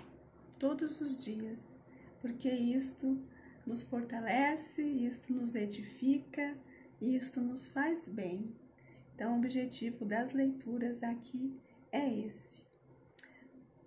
todos 0.58 1.00
os 1.00 1.24
dias, 1.24 1.80
porque 2.20 2.50
isto 2.50 3.16
nos 3.64 3.84
fortalece, 3.84 4.82
isto 4.82 5.32
nos 5.32 5.54
edifica, 5.54 6.58
isto 7.00 7.40
nos 7.40 7.68
faz 7.68 8.08
bem. 8.08 8.52
Então, 9.14 9.34
o 9.34 9.38
objetivo 9.38 10.04
das 10.04 10.32
leituras 10.32 11.04
aqui 11.04 11.56
é 11.92 12.12
esse. 12.26 12.64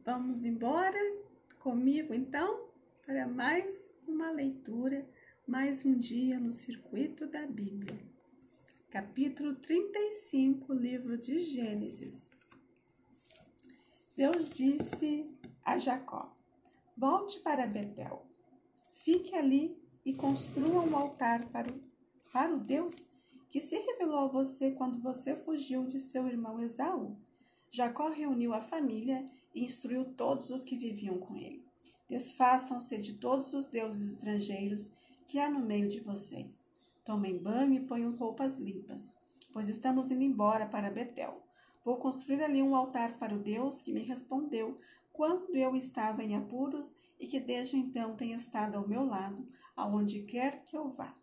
Vamos 0.05 0.45
embora 0.45 1.17
comigo 1.59 2.13
então 2.13 2.69
para 3.05 3.27
mais 3.27 3.93
uma 4.07 4.31
leitura, 4.31 5.05
mais 5.45 5.83
um 5.83 5.97
dia 5.97 6.39
no 6.39 6.53
circuito 6.53 7.27
da 7.27 7.45
Bíblia. 7.45 8.08
Capítulo 8.89 9.53
35, 9.53 10.73
livro 10.73 11.15
de 11.15 11.37
Gênesis. 11.37 12.31
Deus 14.15 14.49
disse 14.49 15.29
a 15.63 15.77
Jacó: 15.77 16.35
Volte 16.97 17.39
para 17.41 17.67
Betel, 17.67 18.25
fique 18.95 19.35
ali 19.35 19.79
e 20.03 20.11
construa 20.11 20.81
um 20.81 20.97
altar 20.97 21.45
para 21.51 21.71
o, 21.71 21.79
para 22.33 22.51
o 22.51 22.59
Deus 22.59 23.05
que 23.47 23.61
se 23.61 23.77
revelou 23.77 24.21
a 24.21 24.27
você 24.27 24.71
quando 24.71 24.99
você 24.99 25.35
fugiu 25.35 25.85
de 25.85 25.99
seu 25.99 26.27
irmão 26.27 26.59
Esaú. 26.59 27.15
Jacó 27.69 28.09
reuniu 28.09 28.55
a 28.55 28.61
família 28.61 29.23
e 29.53 29.65
instruiu 29.65 30.15
todos 30.15 30.49
os 30.49 30.65
que 30.65 30.75
viviam 30.75 31.19
com 31.19 31.37
ele. 31.37 31.63
Desfaçam-se 32.09 32.97
de 32.97 33.13
todos 33.13 33.53
os 33.53 33.67
deuses 33.67 34.15
estrangeiros 34.15 34.91
que 35.27 35.37
há 35.37 35.47
no 35.47 35.59
meio 35.59 35.87
de 35.87 35.99
vocês. 35.99 36.68
Tomem 37.03 37.37
banho 37.37 37.73
e 37.73 37.85
ponham 37.85 38.15
roupas 38.15 38.59
limpas, 38.59 39.17
pois 39.51 39.67
estamos 39.67 40.11
indo 40.11 40.23
embora 40.23 40.67
para 40.67 40.91
Betel. 40.91 41.43
Vou 41.83 41.97
construir 41.97 42.43
ali 42.43 42.61
um 42.61 42.75
altar 42.75 43.17
para 43.17 43.35
o 43.35 43.39
Deus 43.39 43.81
que 43.81 43.93
me 43.93 44.01
respondeu 44.01 44.77
quando 45.11 45.55
eu 45.55 45.75
estava 45.75 46.23
em 46.23 46.35
apuros 46.35 46.95
e 47.19 47.27
que 47.27 47.39
desde 47.39 47.77
então 47.77 48.15
tem 48.15 48.33
estado 48.33 48.77
ao 48.77 48.87
meu 48.87 49.03
lado, 49.03 49.47
aonde 49.75 50.23
quer 50.23 50.63
que 50.63 50.77
eu 50.77 50.89
vá. 50.89 51.13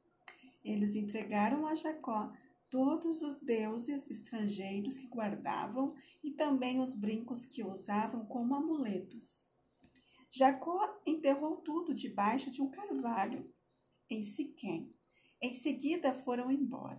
Eles 0.65 0.97
entregaram 0.97 1.67
a 1.67 1.75
Jacó 1.75 2.33
todos 2.71 3.23
os 3.23 3.41
deuses 3.41 4.11
estrangeiros 4.11 4.99
que 4.99 5.07
guardavam 5.07 5.95
e 6.23 6.33
também 6.33 6.81
os 6.81 6.95
brincos 6.95 7.47
que 7.47 7.63
usavam 7.63 8.25
como 8.27 8.55
amuletos. 8.55 9.47
Jacó 10.31 11.01
enterrou 11.07 11.57
tudo 11.59 11.95
debaixo 11.95 12.51
de 12.51 12.61
um 12.61 12.71
carvalho 12.71 13.51
em 14.11 14.23
Siquém. 14.23 14.96
Em 15.43 15.53
seguida 15.53 16.15
foram 16.15 16.51
embora. 16.51 16.99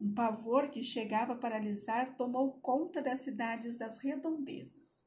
Um 0.00 0.12
pavor 0.12 0.68
que 0.70 0.82
chegava 0.82 1.34
a 1.34 1.38
paralisar 1.38 2.16
tomou 2.16 2.60
conta 2.60 3.00
das 3.00 3.20
cidades 3.20 3.78
das 3.78 3.98
redondezas. 3.98 5.04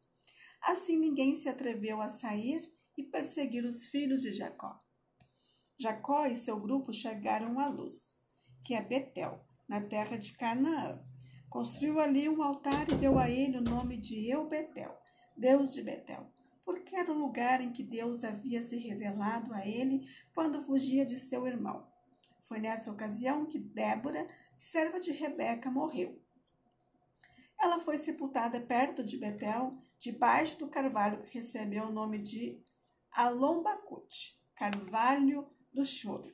Assim 0.61 0.97
ninguém 0.97 1.35
se 1.35 1.49
atreveu 1.49 2.01
a 2.01 2.07
sair 2.07 2.61
e 2.97 3.03
perseguir 3.03 3.65
os 3.65 3.85
filhos 3.87 4.21
de 4.21 4.31
Jacó. 4.31 4.77
Jacó 5.77 6.25
e 6.25 6.35
seu 6.35 6.59
grupo 6.59 6.93
chegaram 6.93 7.59
à 7.59 7.67
luz, 7.67 8.21
que 8.65 8.73
é 8.73 8.81
Betel, 8.81 9.45
na 9.67 9.81
terra 9.81 10.17
de 10.17 10.33
Canaã. 10.33 11.01
Construiu 11.49 11.99
ali 11.99 12.29
um 12.29 12.41
altar 12.41 12.89
e 12.89 12.95
deu 12.95 13.19
a 13.19 13.29
ele 13.29 13.57
o 13.57 13.61
nome 13.61 13.97
de 13.97 14.29
Eu-Betel, 14.29 14.97
Deus 15.37 15.73
de 15.73 15.81
Betel, 15.81 16.31
porque 16.63 16.95
era 16.95 17.11
o 17.11 17.17
lugar 17.17 17.61
em 17.61 17.71
que 17.71 17.83
Deus 17.83 18.23
havia 18.23 18.61
se 18.61 18.77
revelado 18.77 19.53
a 19.53 19.67
ele 19.67 20.07
quando 20.33 20.63
fugia 20.63 21.05
de 21.05 21.19
seu 21.19 21.45
irmão. 21.45 21.88
Foi 22.49 22.59
nessa 22.59 22.91
ocasião 22.91 23.45
que 23.45 23.59
Débora, 23.59 24.25
serva 24.57 24.99
de 24.99 25.11
Rebeca, 25.11 25.69
morreu. 25.69 26.19
Ela 27.59 27.79
foi 27.79 27.95
sepultada 27.95 28.59
perto 28.59 29.03
de 29.03 29.19
Betel, 29.19 29.77
debaixo 29.99 30.57
do 30.57 30.67
carvalho 30.67 31.21
que 31.21 31.37
recebeu 31.37 31.83
o 31.85 31.91
nome 31.91 32.17
de 32.17 32.59
Alombacute, 33.11 34.41
carvalho 34.55 35.47
do 35.71 35.85
choro. 35.85 36.27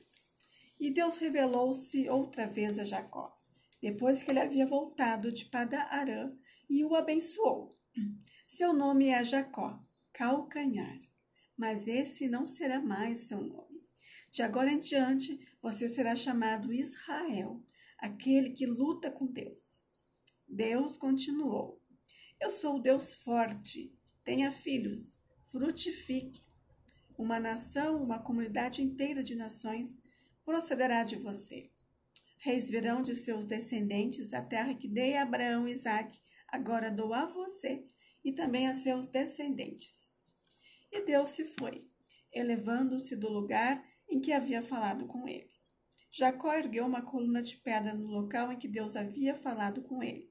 E 0.80 0.90
Deus 0.90 1.18
revelou-se 1.18 2.08
outra 2.08 2.46
vez 2.46 2.78
a 2.78 2.84
Jacó, 2.84 3.38
depois 3.82 4.22
que 4.22 4.30
ele 4.30 4.40
havia 4.40 4.66
voltado 4.66 5.30
de 5.30 5.44
Pada-Arã 5.44 6.34
e 6.66 6.82
o 6.82 6.94
abençoou. 6.94 7.68
Seu 8.46 8.72
nome 8.72 9.08
é 9.08 9.22
Jacó, 9.22 9.78
calcanhar, 10.14 10.98
mas 11.58 11.86
esse 11.86 12.26
não 12.26 12.46
será 12.46 12.80
mais 12.80 13.28
seu 13.28 13.42
nome. 13.42 13.75
De 14.36 14.42
agora 14.42 14.70
em 14.70 14.78
diante, 14.78 15.40
você 15.62 15.88
será 15.88 16.14
chamado 16.14 16.70
Israel, 16.70 17.64
aquele 17.98 18.50
que 18.50 18.66
luta 18.66 19.10
com 19.10 19.26
Deus. 19.26 19.88
Deus 20.46 20.98
continuou: 20.98 21.82
Eu 22.38 22.50
sou 22.50 22.76
o 22.76 22.82
Deus 22.82 23.14
forte, 23.14 23.98
tenha 24.22 24.52
filhos, 24.52 25.18
frutifique, 25.50 26.44
uma 27.16 27.40
nação, 27.40 28.02
uma 28.02 28.18
comunidade 28.18 28.82
inteira 28.82 29.22
de 29.22 29.34
nações 29.34 29.98
procederá 30.44 31.02
de 31.02 31.16
você. 31.16 31.70
Reis 32.36 32.68
virão 32.68 33.00
de 33.00 33.14
seus 33.14 33.46
descendentes 33.46 34.34
a 34.34 34.44
terra 34.44 34.74
que 34.74 34.86
dei 34.86 35.16
a 35.16 35.22
Abraão 35.22 35.66
e 35.66 35.72
Isaque, 35.72 36.20
agora 36.46 36.90
dou 36.90 37.14
a 37.14 37.24
você 37.24 37.86
e 38.22 38.34
também 38.34 38.68
a 38.68 38.74
seus 38.74 39.08
descendentes. 39.08 40.12
E 40.92 41.00
Deus 41.00 41.30
se 41.30 41.46
foi, 41.58 41.88
elevando-se 42.30 43.16
do 43.16 43.30
lugar 43.30 43.82
em 44.08 44.20
que 44.20 44.32
havia 44.32 44.62
falado 44.62 45.06
com 45.06 45.28
ele. 45.28 45.50
Jacó 46.10 46.54
ergueu 46.54 46.86
uma 46.86 47.02
coluna 47.02 47.42
de 47.42 47.56
pedra 47.58 47.92
no 47.94 48.06
local 48.06 48.52
em 48.52 48.58
que 48.58 48.68
Deus 48.68 48.96
havia 48.96 49.34
falado 49.34 49.82
com 49.82 50.02
ele. 50.02 50.30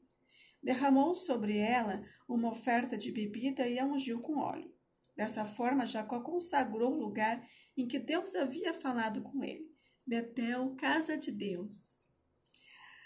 Derramou 0.62 1.14
sobre 1.14 1.58
ela 1.58 2.04
uma 2.28 2.50
oferta 2.50 2.98
de 2.98 3.12
bebida 3.12 3.68
e 3.68 3.78
a 3.78 3.86
ungiu 3.86 4.20
com 4.20 4.40
óleo. 4.40 4.74
Dessa 5.16 5.46
forma, 5.46 5.86
Jacó 5.86 6.22
consagrou 6.22 6.92
o 6.92 7.00
lugar 7.00 7.48
em 7.78 7.88
que 7.88 8.00
Deus 8.00 8.36
havia 8.36 8.74
falado 8.74 9.22
com 9.22 9.44
ele, 9.44 9.72
Betel, 10.06 10.76
casa 10.76 11.18
de 11.18 11.32
Deus. 11.32 12.08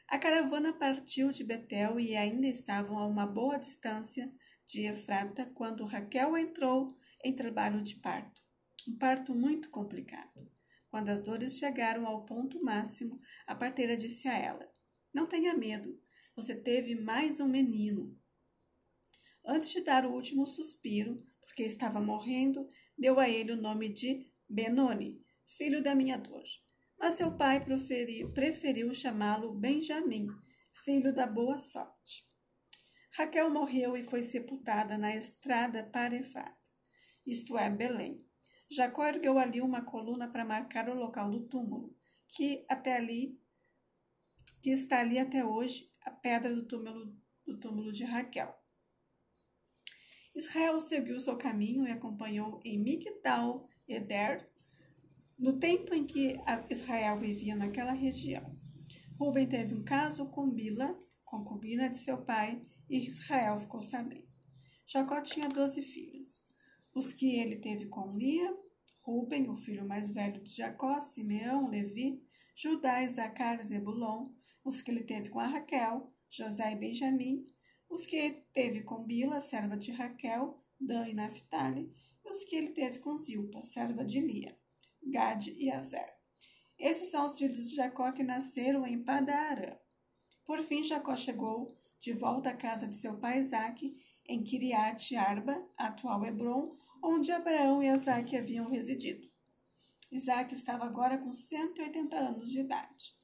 A 0.07 0.17
caravana 0.17 0.73
partiu 0.73 1.31
de 1.31 1.43
Betel 1.43 1.99
e 1.99 2.15
ainda 2.15 2.47
estavam 2.47 2.97
a 2.97 3.05
uma 3.05 3.27
boa 3.27 3.59
distância 3.59 4.33
de 4.65 4.87
Efrata 4.87 5.45
quando 5.53 5.85
Raquel 5.85 6.35
entrou 6.37 6.97
em 7.23 7.35
trabalho 7.35 7.83
de 7.83 7.95
parto. 7.95 8.41
Um 8.87 8.97
parto 8.97 9.35
muito 9.35 9.69
complicado. 9.69 10.49
Quando 10.89 11.09
as 11.09 11.21
dores 11.21 11.57
chegaram 11.57 12.07
ao 12.07 12.25
ponto 12.25 12.63
máximo, 12.63 13.21
a 13.45 13.53
parteira 13.53 13.95
disse 13.95 14.27
a 14.27 14.37
ela: 14.37 14.71
Não 15.13 15.27
tenha 15.27 15.55
medo, 15.55 15.99
você 16.35 16.55
teve 16.55 16.95
mais 16.95 17.39
um 17.39 17.47
menino. 17.47 18.17
Antes 19.45 19.71
de 19.71 19.81
dar 19.81 20.05
o 20.05 20.13
último 20.13 20.45
suspiro, 20.45 21.17
porque 21.41 21.63
estava 21.63 22.01
morrendo, 22.01 22.67
deu 22.97 23.19
a 23.19 23.27
ele 23.29 23.51
o 23.51 23.61
nome 23.61 23.89
de 23.89 24.31
Benoni, 24.47 25.21
filho 25.47 25.81
da 25.81 25.95
minha 25.95 26.17
dor. 26.17 26.43
Mas 26.97 27.15
seu 27.15 27.35
pai 27.35 27.63
preferiu, 28.33 28.93
chamá-lo 28.93 29.53
Benjamim, 29.53 30.27
filho 30.71 31.13
da 31.13 31.25
boa 31.25 31.57
sorte. 31.57 32.27
Raquel 33.11 33.49
morreu 33.49 33.97
e 33.97 34.03
foi 34.03 34.23
sepultada 34.23 34.97
na 34.97 35.15
estrada 35.15 35.83
para 35.83 36.15
Efrata, 36.15 36.69
isto 37.25 37.57
é, 37.57 37.69
Belém. 37.69 38.28
Jacó 38.69 39.05
ergueu 39.05 39.39
ali 39.39 39.61
uma 39.61 39.81
coluna 39.81 40.27
para 40.27 40.45
marcar 40.45 40.89
o 40.89 40.93
local 40.93 41.31
do 41.31 41.47
túmulo, 41.47 41.95
que 42.27 42.65
até 42.69 42.95
ali, 42.95 43.39
que 44.61 44.69
está 44.69 44.99
ali 44.99 45.17
até 45.17 45.43
hoje, 45.43 45.91
a 46.01 46.11
pedra 46.11 46.53
do 46.53 46.67
túmulo, 46.67 47.17
do 47.45 47.59
túmulo 47.59 47.91
de 47.91 48.03
Raquel. 48.03 48.55
Israel 50.35 50.79
seguiu 50.79 51.19
seu 51.19 51.35
caminho 51.35 51.87
e 51.87 51.91
acompanhou 51.91 52.61
em 52.63 52.77
Migdal 52.77 53.67
Eder, 53.87 54.47
no 55.37 55.57
tempo 55.57 55.93
em 55.93 56.05
que 56.05 56.39
Israel 56.69 57.17
vivia 57.17 57.55
naquela 57.55 57.93
região. 57.93 58.55
Rubem 59.17 59.47
teve 59.47 59.73
um 59.73 59.83
caso 59.83 60.29
com 60.29 60.49
Bila, 60.49 60.97
concubina 61.25 61.89
de 61.89 61.97
seu 61.97 62.23
pai, 62.23 62.61
e 62.89 63.05
Israel 63.05 63.57
ficou 63.57 63.81
sabendo. 63.81 64.27
Jacó 64.85 65.21
tinha 65.21 65.49
doze 65.49 65.81
filhos. 65.81 66.45
Os 66.93 67.13
que 67.13 67.37
ele 67.37 67.57
teve 67.57 67.87
com 67.87 68.15
Lia, 68.17 68.55
Rubem, 69.01 69.49
o 69.49 69.55
filho 69.55 69.87
mais 69.87 70.11
velho 70.11 70.41
de 70.41 70.51
Jacó, 70.51 71.01
Simeão, 71.01 71.69
Levi, 71.69 72.21
Judá, 72.55 73.03
Isacar, 73.03 73.63
Zebulon, 73.63 74.29
os 74.63 74.81
que 74.81 74.91
ele 74.91 75.03
teve 75.03 75.29
com 75.29 75.39
a 75.39 75.47
Raquel, 75.47 76.11
José 76.29 76.73
e 76.73 76.75
Benjamim, 76.75 77.45
os 77.89 78.05
que 78.05 78.43
teve 78.53 78.83
com 78.83 79.03
Bila, 79.03 79.41
serva 79.41 79.75
de 79.75 79.91
Raquel, 79.91 80.63
Dan 80.79 81.07
e 81.07 81.13
Naphtali, 81.13 81.91
e 82.23 82.31
os 82.31 82.43
que 82.43 82.55
ele 82.55 82.69
teve 82.69 82.99
com 82.99 83.15
Zilpa, 83.15 83.61
serva 83.61 84.05
de 84.05 84.19
Lia, 84.19 84.57
Gade 85.01 85.55
e 85.57 85.71
Azer. 85.71 86.13
Esses 86.77 87.09
são 87.09 87.25
os 87.25 87.37
filhos 87.37 87.69
de 87.69 87.75
Jacó 87.75 88.11
que 88.11 88.23
nasceram 88.23 88.85
em 88.85 89.03
Padarã. 89.03 89.75
Por 90.45 90.61
fim, 90.61 90.83
Jacó 90.83 91.15
chegou 91.15 91.67
de 91.99 92.13
volta 92.13 92.51
à 92.51 92.55
casa 92.55 92.87
de 92.87 92.95
seu 92.95 93.17
pai 93.17 93.39
Isaque, 93.39 93.91
em 94.29 94.43
Kiriat 94.43 95.15
Arba, 95.15 95.67
atual 95.75 96.23
Hebron, 96.23 96.77
onde 97.01 97.31
Abraão 97.31 97.81
e 97.81 97.87
Isaque 97.87 98.37
haviam 98.37 98.69
residido. 98.69 99.27
Isaac 100.11 100.53
estava 100.53 100.85
agora 100.85 101.17
com 101.17 101.33
180 101.33 102.15
anos 102.15 102.49
de 102.49 102.59
idade. 102.59 103.15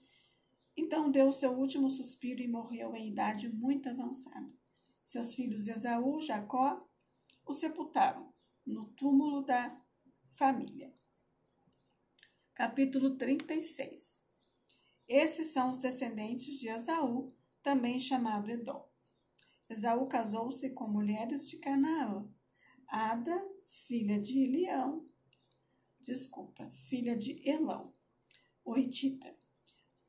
Então 0.76 1.12
deu 1.12 1.32
seu 1.32 1.52
último 1.52 1.90
suspiro 1.90 2.42
e 2.42 2.48
morreu 2.48 2.96
em 2.96 3.08
idade 3.08 3.48
muito 3.48 3.88
avançada. 3.88 4.52
Seus 5.04 5.36
filhos 5.36 5.68
Esaú 5.68 6.18
e 6.18 6.24
Jacó 6.24 6.84
o 7.46 7.54
sepultaram 7.54 8.34
no 8.66 8.86
túmulo 8.90 9.44
da 9.44 9.80
família. 10.32 10.92
capítulo 12.56 13.16
36. 13.16 14.26
Esses 15.08 15.50
são 15.50 15.70
os 15.70 15.78
descendentes 15.78 16.60
de 16.60 16.68
Esaú, 16.68 17.28
também 17.62 18.00
chamado 18.00 18.50
Edom. 18.50 18.95
Esaú 19.70 20.08
casou-se 20.08 20.70
com 20.72 20.88
mulheres 20.88 21.50
de 21.50 21.58
Canaã. 21.58 22.28
Ada, 22.88 23.44
filha 23.66 24.20
de 24.20 24.40
Elião, 24.40 25.10
desculpa, 26.00 26.70
filha 26.88 27.16
de 27.18 27.42
Elão, 27.48 27.94
Oitita. 28.64 29.36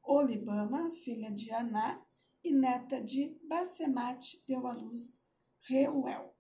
Olibama, 0.03 0.95
filha 0.95 1.33
de 1.33 1.51
Aná, 1.51 2.01
e 2.45 2.53
neta 2.53 3.03
de 3.03 3.37
Basemate, 3.49 4.45
deu 4.47 4.67
à 4.69 4.73
luz 4.73 5.19
Reuel. 5.63 6.33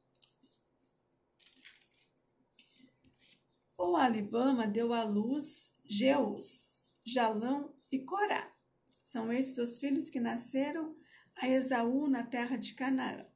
O 3.76 3.96
Alibama 3.96 4.68
deu 4.68 4.92
à 4.92 5.02
luz 5.02 5.76
Jeus, 5.84 6.84
Jalão 7.04 7.74
e 7.90 7.98
Corá. 7.98 8.54
São 9.02 9.32
esses 9.32 9.58
os 9.58 9.78
filhos 9.78 10.08
que 10.08 10.20
nasceram 10.20 10.96
a 11.38 11.46
Esaú 11.46 12.08
na 12.08 12.22
terra 12.22 12.56
de 12.56 12.72
Canaã. 12.72 13.26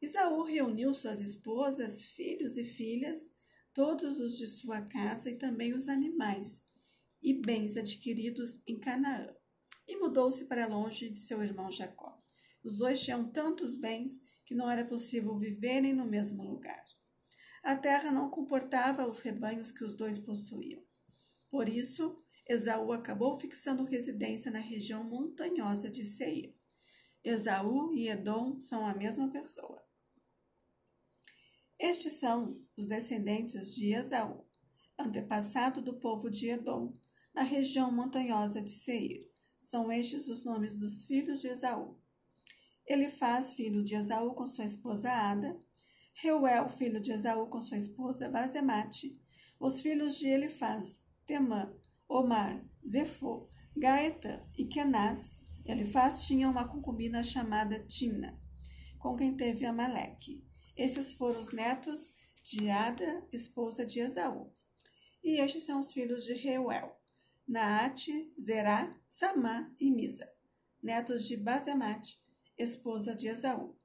Esaú 0.00 0.44
reuniu 0.44 0.94
suas 0.94 1.20
esposas, 1.20 2.02
filhos 2.02 2.56
e 2.56 2.64
filhas, 2.64 3.34
todos 3.74 4.18
os 4.18 4.38
de 4.38 4.46
sua 4.46 4.80
casa 4.80 5.30
e 5.30 5.36
também 5.36 5.74
os 5.74 5.88
animais 5.88 6.62
e 7.22 7.34
bens 7.34 7.76
adquiridos 7.76 8.60
em 8.66 8.80
Canaã, 8.80 9.28
e 9.86 9.96
mudou-se 9.96 10.46
para 10.46 10.66
longe 10.66 11.10
de 11.10 11.18
seu 11.18 11.42
irmão 11.42 11.70
Jacó. 11.70 12.18
Os 12.64 12.78
dois 12.78 13.02
tinham 13.02 13.30
tantos 13.30 13.76
bens 13.76 14.20
que 14.46 14.54
não 14.54 14.70
era 14.70 14.84
possível 14.84 15.38
viverem 15.38 15.92
no 15.92 16.06
mesmo 16.06 16.42
lugar. 16.42 16.82
A 17.62 17.76
terra 17.76 18.10
não 18.10 18.30
comportava 18.30 19.06
os 19.06 19.20
rebanhos 19.20 19.70
que 19.70 19.84
os 19.84 19.94
dois 19.94 20.18
possuíam. 20.18 20.82
Por 21.50 21.68
isso, 21.68 22.16
Esaú 22.48 22.90
acabou 22.90 23.38
fixando 23.38 23.84
residência 23.84 24.50
na 24.50 24.58
região 24.58 25.04
montanhosa 25.04 25.90
de 25.90 26.06
Seir. 26.06 26.54
Esaú 27.24 27.92
e 27.94 28.08
Edom 28.08 28.60
são 28.60 28.86
a 28.86 28.94
mesma 28.94 29.30
pessoa. 29.30 29.82
Estes 31.78 32.14
são 32.14 32.60
os 32.76 32.86
descendentes 32.86 33.74
de 33.74 33.92
Esaú, 33.92 34.44
antepassado 34.98 35.80
do 35.80 35.98
povo 35.98 36.30
de 36.30 36.48
Edom, 36.48 36.96
na 37.34 37.42
região 37.42 37.92
montanhosa 37.92 38.60
de 38.60 38.70
Seir. 38.70 39.30
São 39.58 39.90
estes 39.92 40.28
os 40.28 40.44
nomes 40.44 40.76
dos 40.76 41.06
filhos 41.06 41.40
de 41.40 41.48
Esaú. 41.48 41.96
Ele 42.86 43.08
faz 43.08 43.52
filho 43.52 43.82
de 43.82 43.94
Esaú 43.94 44.34
com 44.34 44.46
sua 44.46 44.64
esposa 44.64 45.10
Ada, 45.10 45.60
Reuel, 46.14 46.68
filho 46.68 47.00
de 47.00 47.12
Esaú 47.12 47.46
com 47.46 47.60
sua 47.60 47.78
esposa 47.78 48.28
Basemate, 48.28 49.18
os 49.58 49.80
filhos 49.80 50.18
de 50.18 50.26
Elifaz, 50.26 51.04
Temã, 51.24 51.72
Omar, 52.08 52.64
Zefô, 52.86 53.48
Gaeta 53.76 54.46
e 54.58 54.66
Kenaz. 54.66 55.41
Elifaz 55.64 56.26
tinha 56.26 56.48
uma 56.48 56.66
concubina 56.66 57.22
chamada 57.22 57.78
Tina, 57.86 58.40
com 58.98 59.16
quem 59.16 59.36
teve 59.36 59.64
Amaleque. 59.64 60.44
Esses 60.76 61.12
foram 61.12 61.40
os 61.40 61.52
netos 61.52 62.12
de 62.42 62.68
Ada, 62.68 63.26
esposa 63.32 63.86
de 63.86 64.00
Esaú. 64.00 64.52
E 65.22 65.40
estes 65.40 65.64
são 65.64 65.78
os 65.78 65.92
filhos 65.92 66.24
de 66.24 66.34
Reuel, 66.34 66.96
Naate, 67.46 68.32
Zerá, 68.40 68.98
Samá 69.08 69.72
e 69.78 69.90
Misa, 69.90 70.28
netos 70.82 71.28
de 71.28 71.36
Basemate, 71.36 72.20
esposa 72.58 73.14
de 73.14 73.28
Esaú. 73.28 73.76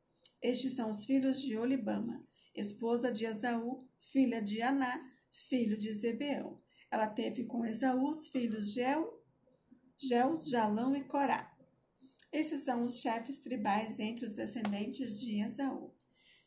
Estes 0.41 0.73
são 0.73 0.89
os 0.89 1.05
filhos 1.05 1.41
de 1.41 1.57
Olibama, 1.57 2.25
esposa 2.55 3.11
de 3.11 3.25
Esaú, 3.25 3.77
filha 3.99 4.41
de 4.41 4.61
Aná, 4.61 4.99
filho 5.31 5.77
de 5.77 5.93
Zebeão. 5.93 6.59
Ela 6.89 7.07
teve 7.07 7.45
com 7.45 7.65
Esaú 7.65 8.09
os 8.09 8.27
filhos 8.29 8.73
Geu, 8.73 9.23
Geus, 9.97 10.49
Jalão 10.49 10.95
e 10.95 11.03
Corá. 11.03 11.56
Esses 12.37 12.59
são 12.61 12.83
os 12.83 13.01
chefes 13.01 13.39
tribais 13.39 13.99
entre 13.99 14.23
os 14.23 14.31
descendentes 14.31 15.19
de 15.19 15.41
Esaú. 15.41 15.91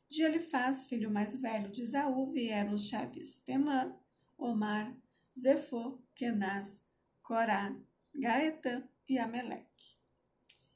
De 0.08 0.22
Elifaz, 0.22 0.84
filho 0.84 1.10
mais 1.10 1.34
velho 1.34 1.68
de 1.68 1.82
Esaú, 1.82 2.30
vieram 2.30 2.74
os 2.74 2.86
chefes 2.86 3.40
Temã, 3.40 3.92
Omar, 4.38 4.96
Zefô, 5.36 6.00
Kenaz, 6.14 6.86
Corá, 7.20 7.76
Gaetã 8.14 8.88
e 9.08 9.18
Ameleque. 9.18 9.98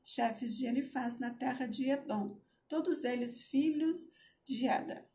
Chefes 0.02 0.58
de 0.58 0.66
Elifaz 0.66 1.20
na 1.20 1.30
terra 1.30 1.66
de 1.66 1.88
Edom, 1.90 2.36
todos 2.66 3.04
eles 3.04 3.40
filhos 3.40 4.10
de 4.44 4.66
Ada. 4.66 5.08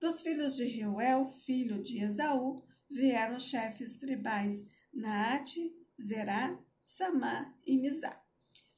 Dos 0.00 0.22
filhos 0.22 0.56
de 0.56 0.64
Reuel, 0.64 1.26
filho 1.44 1.82
de 1.82 2.02
Esaú, 2.02 2.64
vieram 2.88 3.38
chefes 3.38 3.94
tribais 3.96 4.64
Naate, 4.90 5.70
Zerá, 6.00 6.58
Samá 6.82 7.54
e 7.66 7.76
Mizá. 7.76 8.21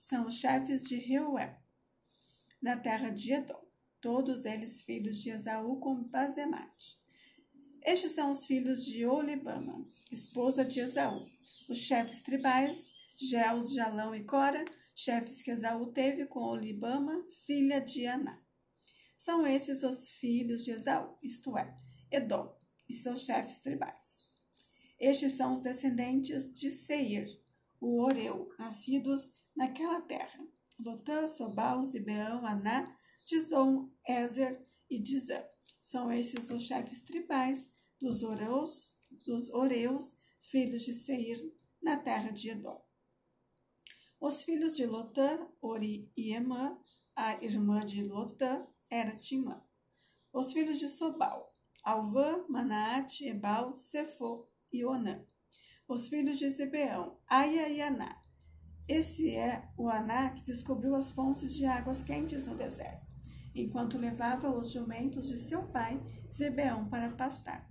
São 0.04 0.26
os 0.26 0.34
chefes 0.34 0.84
de 0.84 0.96
Reuel, 0.96 1.56
na 2.60 2.76
terra 2.76 3.08
de 3.08 3.32
Edom, 3.32 3.64
todos 4.02 4.44
eles 4.44 4.82
filhos 4.82 5.22
de 5.22 5.30
Esaú 5.30 5.80
com 5.80 6.02
Bazemate. 6.02 7.00
Estes 7.82 8.12
são 8.12 8.30
os 8.30 8.44
filhos 8.44 8.84
de 8.84 9.06
Olibama, 9.06 9.88
esposa 10.12 10.62
de 10.62 10.78
Esaú, 10.80 11.26
os 11.70 11.78
chefes 11.78 12.20
tribais, 12.20 12.92
Geus, 13.16 13.72
Jalão 13.72 14.14
e 14.14 14.22
Cora, 14.22 14.62
chefes 14.94 15.40
que 15.40 15.50
Esaú 15.50 15.86
teve 15.86 16.26
com 16.26 16.40
Olibama, 16.40 17.26
filha 17.46 17.80
de 17.80 18.06
Aná. 18.06 18.38
São 19.16 19.46
esses 19.46 19.82
os 19.82 20.10
filhos 20.10 20.66
de 20.66 20.72
Esaú, 20.72 21.16
isto 21.22 21.56
é, 21.56 21.74
Edom, 22.10 22.54
e 22.86 22.92
seus 22.92 23.24
chefes 23.24 23.58
tribais. 23.60 24.28
Estes 25.00 25.32
são 25.32 25.54
os 25.54 25.60
descendentes 25.60 26.52
de 26.52 26.68
Seir, 26.68 27.26
o 27.80 28.02
Oreu, 28.02 28.50
nascidos 28.58 29.32
naquela 29.54 30.00
terra. 30.00 30.46
Lotã, 30.78 31.28
Sobal, 31.28 31.84
Zibeão, 31.84 32.44
Aná, 32.44 32.96
Dizon, 33.26 33.90
Ezer 34.06 34.66
e 34.90 34.98
Dizã. 34.98 35.44
São 35.80 36.10
esses 36.10 36.50
os 36.50 36.62
chefes 36.62 37.02
tribais 37.02 37.72
dos 38.00 38.22
Oreus, 38.22 38.98
dos 39.26 39.50
Oreus 39.50 40.16
filhos 40.42 40.82
de 40.82 40.92
Seir, 40.92 41.38
na 41.82 41.96
terra 41.96 42.30
de 42.30 42.50
Edom. 42.50 42.82
Os 44.20 44.42
filhos 44.42 44.74
de 44.76 44.86
Lotã, 44.86 45.48
Ori 45.60 46.10
e 46.16 46.32
Emã, 46.32 46.78
a 47.14 47.34
irmã 47.44 47.84
de 47.84 48.02
Lotã, 48.02 48.66
era 48.88 49.16
Timã. 49.16 49.62
Os 50.32 50.52
filhos 50.52 50.78
de 50.78 50.88
Sobal, 50.88 51.52
Alvã, 51.82 52.44
Manaate, 52.48 53.26
Ebal, 53.26 53.74
Sefo 53.74 54.48
e 54.72 54.84
Onã. 54.84 55.26
Os 55.86 56.08
filhos 56.08 56.38
de 56.38 56.48
Zebeão, 56.48 57.20
Aia 57.28 57.68
e 57.68 57.82
Aná. 57.82 58.23
Esse 58.86 59.34
é 59.34 59.66
o 59.78 59.88
Aná 59.88 60.30
que 60.30 60.44
descobriu 60.44 60.94
as 60.94 61.10
fontes 61.10 61.54
de 61.54 61.64
águas 61.64 62.02
quentes 62.02 62.46
no 62.46 62.54
deserto, 62.54 63.06
enquanto 63.54 63.96
levava 63.96 64.50
os 64.50 64.72
jumentos 64.72 65.28
de 65.28 65.38
seu 65.38 65.66
pai, 65.68 65.98
Zebeão, 66.30 66.88
para 66.90 67.10
pastar. 67.12 67.66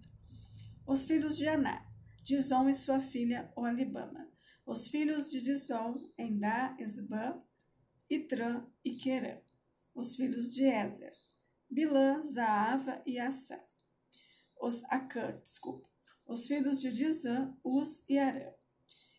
Os 0.87 1.05
filhos 1.05 1.37
de 1.37 1.47
Aná, 1.47 1.85
Dizon 2.23 2.67
e 2.67 2.73
sua 2.73 2.99
filha 2.99 3.51
Olibama. 3.55 4.27
Os 4.65 4.87
filhos 4.87 5.29
de 5.29 5.41
Dizon, 5.41 5.93
Endá, 6.17 6.75
Esbã, 6.79 7.39
Itrã 8.09 8.65
e 8.83 8.95
Querã. 8.95 9.39
Os 9.93 10.15
filhos 10.15 10.53
de 10.53 10.63
Ezer, 10.63 11.13
Bilã, 11.69 12.23
Zaava 12.23 13.03
e 13.05 13.19
Assã. 13.19 13.59
Os 14.59 14.83
Acã, 14.85 15.39
desculpa. 15.43 15.87
Os 16.25 16.47
filhos 16.47 16.81
de 16.81 16.91
Dizã, 16.91 17.55
Uz 17.63 18.03
e 18.09 18.17
Arã. 18.17 18.51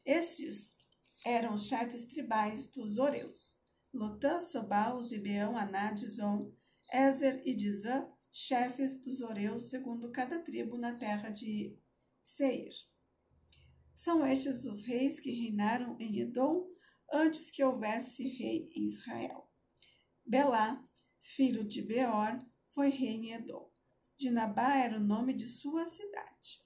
Estes 0.04 0.78
eram 1.24 1.54
os 1.54 1.66
chefes 1.66 2.04
tribais 2.04 2.68
dos 2.68 2.98
Oreus. 2.98 3.58
Lotã, 3.92 4.40
Sobal, 4.40 5.02
Zibeão, 5.02 5.56
Aná, 5.56 5.92
Dizon, 5.92 6.52
Ezer 6.92 7.40
e 7.46 7.54
Dizã, 7.54 8.06
chefes 8.30 9.00
dos 9.00 9.20
Oreus, 9.20 9.70
segundo 9.70 10.10
cada 10.10 10.38
tribo 10.40 10.76
na 10.76 10.92
terra 10.92 11.30
de 11.30 11.78
Seir. 12.22 12.72
São 13.94 14.26
estes 14.26 14.64
os 14.64 14.82
reis 14.82 15.20
que 15.20 15.30
reinaram 15.30 15.96
em 16.00 16.18
Edom 16.18 16.66
antes 17.12 17.50
que 17.50 17.62
houvesse 17.62 18.28
rei 18.28 18.70
em 18.74 18.86
Israel. 18.86 19.48
Belá, 20.26 20.84
filho 21.22 21.64
de 21.64 21.80
Beor, 21.80 22.38
foi 22.66 22.90
rei 22.90 23.10
em 23.10 23.32
Edom. 23.34 23.70
Dinabá 24.16 24.76
era 24.76 24.96
o 24.96 25.04
nome 25.04 25.32
de 25.32 25.46
sua 25.46 25.86
cidade. 25.86 26.60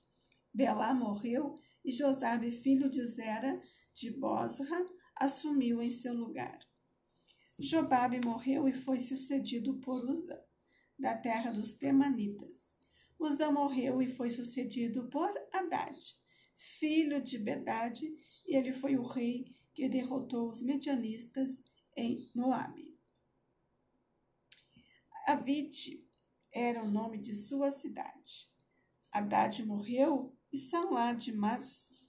Belá 0.53 0.95
morreu 0.95 1.55
e 1.85 1.93
Josabe, 1.93 2.51
filho 2.51 2.89
de 2.89 3.05
Zera, 3.05 3.61
de 3.99 4.11
Bosra, 4.11 4.87
assumiu 5.17 5.83
em 5.83 5.91
seu 5.91 6.15
lugar. 6.15 6.59
Jobabe 7.59 8.21
morreu 8.25 8.69
e 8.69 8.73
foi 8.73 9.01
sucedido 9.01 9.79
por 9.81 10.09
Uzã, 10.09 10.39
da 10.99 11.17
terra 11.17 11.51
dos 11.51 11.75
Temanitas. 11.75 12.77
Uzã 13.19 13.51
morreu 13.51 14.01
e 14.01 14.07
foi 14.07 14.31
sucedido 14.31 15.09
por 15.09 15.31
Haddad, 15.53 15.99
filho 16.57 17.21
de 17.21 17.39
Bedade, 17.39 18.15
e 18.47 18.55
ele 18.55 18.73
foi 18.73 18.97
o 18.97 19.03
rei 19.03 19.57
que 19.75 19.89
derrotou 19.89 20.49
os 20.49 20.63
medianistas 20.63 21.63
em 21.97 22.31
Moabe. 22.35 22.97
Avite 25.27 26.09
era 26.53 26.83
o 26.83 26.91
nome 26.91 27.19
de 27.19 27.35
sua 27.35 27.71
cidade. 27.71 28.49
Haddad 29.13 29.65
morreu 29.65 30.37
e 30.53 30.59
Salá 30.59 31.13
de 31.13 31.33
Mas, 31.33 32.07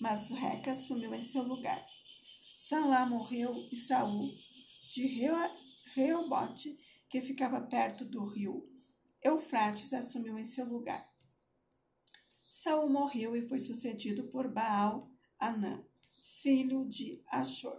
mas 0.00 0.30
Reca 0.30 0.72
assumiu 0.72 1.14
em 1.14 1.22
seu 1.22 1.42
lugar. 1.42 1.86
Sanlá 2.56 3.04
morreu 3.06 3.68
e 3.70 3.76
Saul 3.76 4.34
de 4.88 5.06
Reobote, 5.94 6.76
que 7.08 7.20
ficava 7.20 7.60
perto 7.60 8.04
do 8.04 8.24
rio 8.24 8.68
Eufrates, 9.22 9.92
assumiu 9.92 10.38
em 10.38 10.44
seu 10.44 10.64
lugar. 10.64 11.06
Saul 12.48 12.88
morreu 12.88 13.36
e 13.36 13.46
foi 13.46 13.58
sucedido 13.58 14.24
por 14.28 14.48
Baal 14.48 15.10
Anã, 15.38 15.84
filho 16.40 16.86
de 16.86 17.22
Ashur. 17.28 17.78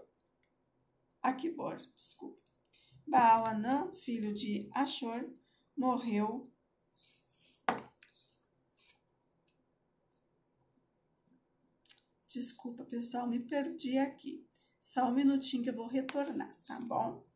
Aquibor, 1.21 1.77
desculpa. 1.95 2.39
Baal 3.07 3.45
Anã, 3.45 3.91
filho 3.95 4.33
de 4.33 4.69
Ashur, 4.73 5.33
morreu 5.75 6.50
Desculpa, 12.33 12.85
pessoal, 12.85 13.27
me 13.27 13.39
perdi 13.39 13.97
aqui. 13.97 14.47
Só 14.81 15.09
um 15.09 15.13
minutinho 15.13 15.61
que 15.61 15.69
eu 15.69 15.75
vou 15.75 15.87
retornar, 15.87 16.57
tá 16.65 16.79
bom? 16.79 17.27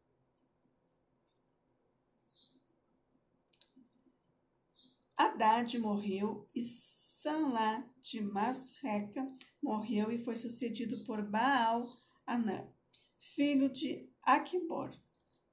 Haddad 5.18 5.78
morreu 5.80 6.50
e 6.56 6.64
Sanlá 6.64 7.86
de 8.02 8.22
Masreca 8.22 9.30
morreu 9.62 10.10
e 10.12 10.24
foi 10.24 10.38
sucedido 10.38 11.04
por 11.04 11.22
Baal 11.22 11.86
Anã, 12.26 12.66
filho 13.20 13.70
de 13.70 14.10
Aquibor. 14.22 14.92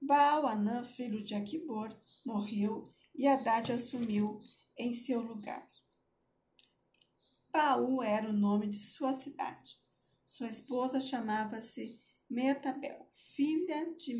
Baal 0.00 0.46
Anã, 0.46 0.85
filho 0.85 1.22
de 1.24 1.35
Aquibor, 1.35 1.92
morreu 2.24 2.85
e 3.12 3.26
Haddad 3.26 3.72
assumiu 3.72 4.37
em 4.78 4.94
seu 4.94 5.20
lugar. 5.20 5.71
Paú 7.53 8.03
era 8.03 8.31
o 8.31 8.33
nome 8.33 8.67
de 8.67 8.83
sua 8.83 9.12
cidade. 9.12 9.79
Sua 10.27 10.49
esposa 10.49 10.99
chamava-se 10.99 12.01
Metabel, 12.29 13.07
filha 13.15 13.95
de 13.95 14.19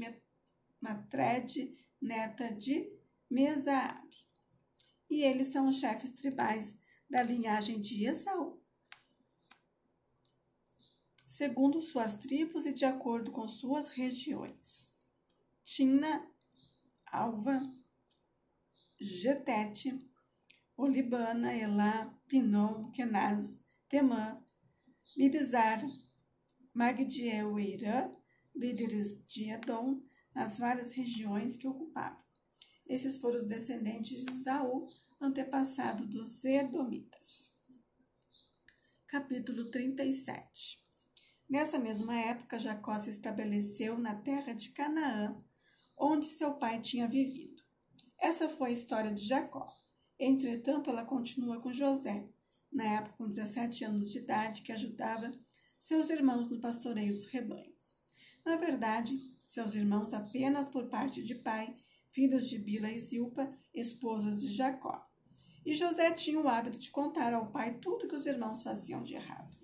Matred, 0.79 1.75
neta 1.99 2.53
de 2.53 2.93
Mesaabe. 3.31 4.29
E 5.09 5.23
eles 5.23 5.47
são 5.47 5.69
os 5.69 5.81
chefes 5.81 6.13
tribais 6.13 6.79
da 7.09 7.23
linhagem 7.23 7.81
de 7.81 8.05
Esaú. 8.05 8.63
Segundo 11.27 11.81
suas 11.81 12.19
tribos 12.19 12.67
e 12.67 12.73
de 12.75 12.85
acordo 12.85 13.33
com 13.33 13.49
suas 13.49 13.89
regiões. 13.89 14.93
Tina, 15.65 16.31
Alva, 17.07 17.59
Getete, 19.01 20.07
Olibana, 20.77 21.55
Elá, 21.55 22.15
Pinom, 22.33 22.91
Kenaz, 22.93 23.69
Temã, 23.91 24.43
Mibizar, 25.15 25.83
Magdiel 26.73 27.61
e 27.61 27.75
Irã, 27.75 28.11
líderes 28.57 29.23
de 29.27 29.51
Edom, 29.51 30.01
nas 30.35 30.59
várias 30.59 30.93
regiões 30.93 31.59
que 31.59 31.69
ocupavam. 31.69 32.25
Esses 32.87 33.19
foram 33.19 33.37
os 33.37 33.45
descendentes 33.45 34.25
de 34.25 34.33
Saul, 34.33 34.89
antepassado 35.21 36.07
dos 36.07 36.43
Edomitas. 36.47 37.53
Capítulo 39.07 39.71
37 39.71 40.83
Nessa 41.51 41.79
mesma 41.79 42.19
época, 42.19 42.59
Jacó 42.59 42.99
se 42.99 43.11
estabeleceu 43.11 43.99
na 43.99 44.15
terra 44.15 44.55
de 44.55 44.71
Canaã, 44.71 45.37
onde 45.99 46.25
seu 46.25 46.55
pai 46.55 46.81
tinha 46.81 47.07
vivido. 47.07 47.63
Essa 48.19 48.49
foi 48.49 48.71
a 48.71 48.73
história 48.73 49.13
de 49.13 49.23
Jacó. 49.23 49.82
Entretanto, 50.19 50.91
ela 50.91 51.05
continua 51.05 51.61
com 51.61 51.73
José, 51.73 52.29
na 52.73 52.85
época 52.85 53.17
com 53.17 53.29
17 53.29 53.85
anos 53.85 54.11
de 54.11 54.19
idade, 54.19 54.63
que 54.63 54.73
ajudava 54.73 55.33
seus 55.79 56.11
irmãos 56.11 56.49
no 56.49 56.61
pastoreio 56.61 57.13
dos 57.13 57.27
rebanhos. 57.27 58.03
Na 58.45 58.57
verdade, 58.57 59.17
seus 59.45 59.75
irmãos 59.75 60.13
apenas 60.13 60.69
por 60.69 60.89
parte 60.89 61.23
de 61.23 61.35
pai, 61.37 61.75
filhos 62.11 62.49
de 62.49 62.59
Bila 62.59 62.91
e 62.91 63.01
Zilpa, 63.01 63.53
esposas 63.75 64.41
de 64.41 64.53
Jacó. 64.53 65.07
E 65.65 65.75
José 65.75 66.11
tinha 66.13 66.41
o 66.41 66.49
hábito 66.49 66.79
de 66.79 66.91
contar 66.91 67.33
ao 67.33 67.51
pai 67.51 67.79
tudo 67.79 68.09
que 68.09 68.15
os 68.15 68.27
irmãos 68.27 68.63
faziam 68.63 69.03
de 69.03 69.15
errado. 69.15 69.57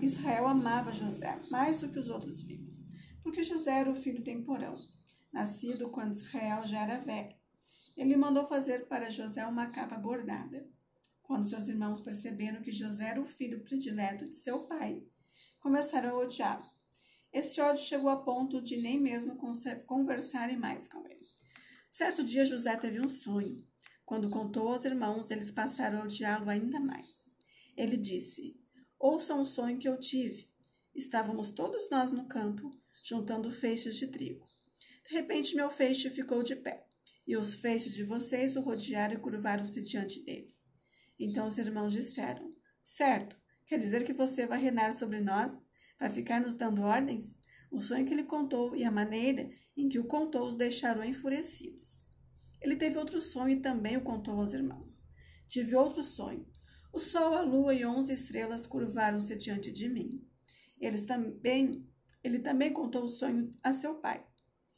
Israel 0.00 0.48
amava 0.48 0.92
José 0.92 1.38
mais 1.50 1.78
do 1.78 1.88
que 1.88 1.98
os 1.98 2.08
outros 2.08 2.42
filhos, 2.42 2.84
porque 3.22 3.44
José 3.44 3.80
era 3.80 3.90
o 3.90 3.94
filho 3.94 4.22
temporão, 4.22 4.76
nascido 5.32 5.90
quando 5.90 6.12
Israel 6.12 6.66
já 6.66 6.82
era 6.82 6.98
velho. 6.98 7.37
Ele 7.98 8.16
mandou 8.16 8.46
fazer 8.46 8.86
para 8.86 9.10
José 9.10 9.44
uma 9.44 9.72
capa 9.72 9.96
bordada. 9.96 10.64
Quando 11.20 11.44
seus 11.44 11.66
irmãos 11.66 12.00
perceberam 12.00 12.62
que 12.62 12.70
José 12.70 13.08
era 13.08 13.20
o 13.20 13.26
filho 13.26 13.64
predileto 13.64 14.24
de 14.24 14.36
seu 14.36 14.66
pai, 14.68 15.02
começaram 15.58 16.10
a 16.10 16.18
odiá-lo. 16.20 16.64
Esse 17.32 17.60
ódio 17.60 17.82
chegou 17.82 18.08
a 18.08 18.22
ponto 18.22 18.62
de 18.62 18.76
nem 18.76 19.00
mesmo 19.00 19.36
conversarem 19.84 20.56
mais 20.56 20.86
com 20.86 21.04
ele. 21.08 21.26
Certo 21.90 22.22
dia, 22.22 22.46
José 22.46 22.76
teve 22.76 23.00
um 23.00 23.08
sonho. 23.08 23.66
Quando 24.06 24.30
contou 24.30 24.68
aos 24.68 24.84
irmãos, 24.84 25.32
eles 25.32 25.50
passaram 25.50 26.00
a 26.00 26.04
odiá-lo 26.04 26.48
ainda 26.48 26.78
mais. 26.78 27.32
Ele 27.76 27.96
disse: 27.96 28.56
Ouçam 28.96 29.40
o 29.40 29.44
sonho 29.44 29.76
que 29.76 29.88
eu 29.88 29.98
tive. 29.98 30.48
Estávamos 30.94 31.50
todos 31.50 31.90
nós 31.90 32.12
no 32.12 32.28
campo, 32.28 32.70
juntando 33.02 33.50
feixes 33.50 33.96
de 33.96 34.06
trigo. 34.06 34.46
De 35.04 35.14
repente, 35.14 35.56
meu 35.56 35.68
feixe 35.68 36.08
ficou 36.08 36.44
de 36.44 36.54
pé, 36.54 36.87
e 37.28 37.36
os 37.36 37.54
feixes 37.54 37.94
de 37.94 38.02
vocês 38.02 38.56
o 38.56 38.62
rodearam 38.62 39.12
e 39.12 39.18
curvaram-se 39.18 39.82
diante 39.84 40.24
dele. 40.24 40.56
Então 41.20 41.46
os 41.46 41.58
irmãos 41.58 41.92
disseram: 41.92 42.50
Certo, 42.82 43.38
quer 43.66 43.78
dizer 43.78 44.02
que 44.02 44.14
você 44.14 44.46
vai 44.46 44.58
reinar 44.58 44.94
sobre 44.94 45.20
nós? 45.20 45.68
Vai 46.00 46.08
ficar 46.08 46.40
nos 46.40 46.56
dando 46.56 46.80
ordens? 46.80 47.38
O 47.70 47.82
sonho 47.82 48.06
que 48.06 48.14
ele 48.14 48.24
contou 48.24 48.74
e 48.74 48.82
a 48.82 48.90
maneira 48.90 49.50
em 49.76 49.90
que 49.90 49.98
o 49.98 50.06
contou 50.06 50.48
os 50.48 50.56
deixaram 50.56 51.04
enfurecidos. 51.04 52.08
Ele 52.62 52.76
teve 52.76 52.96
outro 52.96 53.20
sonho 53.20 53.50
e 53.50 53.60
também 53.60 53.98
o 53.98 54.02
contou 54.02 54.40
aos 54.40 54.54
irmãos. 54.54 55.06
Tive 55.46 55.76
outro 55.76 56.02
sonho. 56.02 56.48
O 56.90 56.98
sol, 56.98 57.34
a 57.34 57.42
lua 57.42 57.74
e 57.74 57.84
onze 57.84 58.14
estrelas 58.14 58.66
curvaram-se 58.66 59.36
diante 59.36 59.70
de 59.70 59.86
mim. 59.86 60.26
Eles 60.80 61.04
também, 61.04 61.86
ele 62.24 62.38
também 62.38 62.72
contou 62.72 63.04
o 63.04 63.08
sonho 63.08 63.50
a 63.62 63.74
seu 63.74 63.96
pai. 63.96 64.24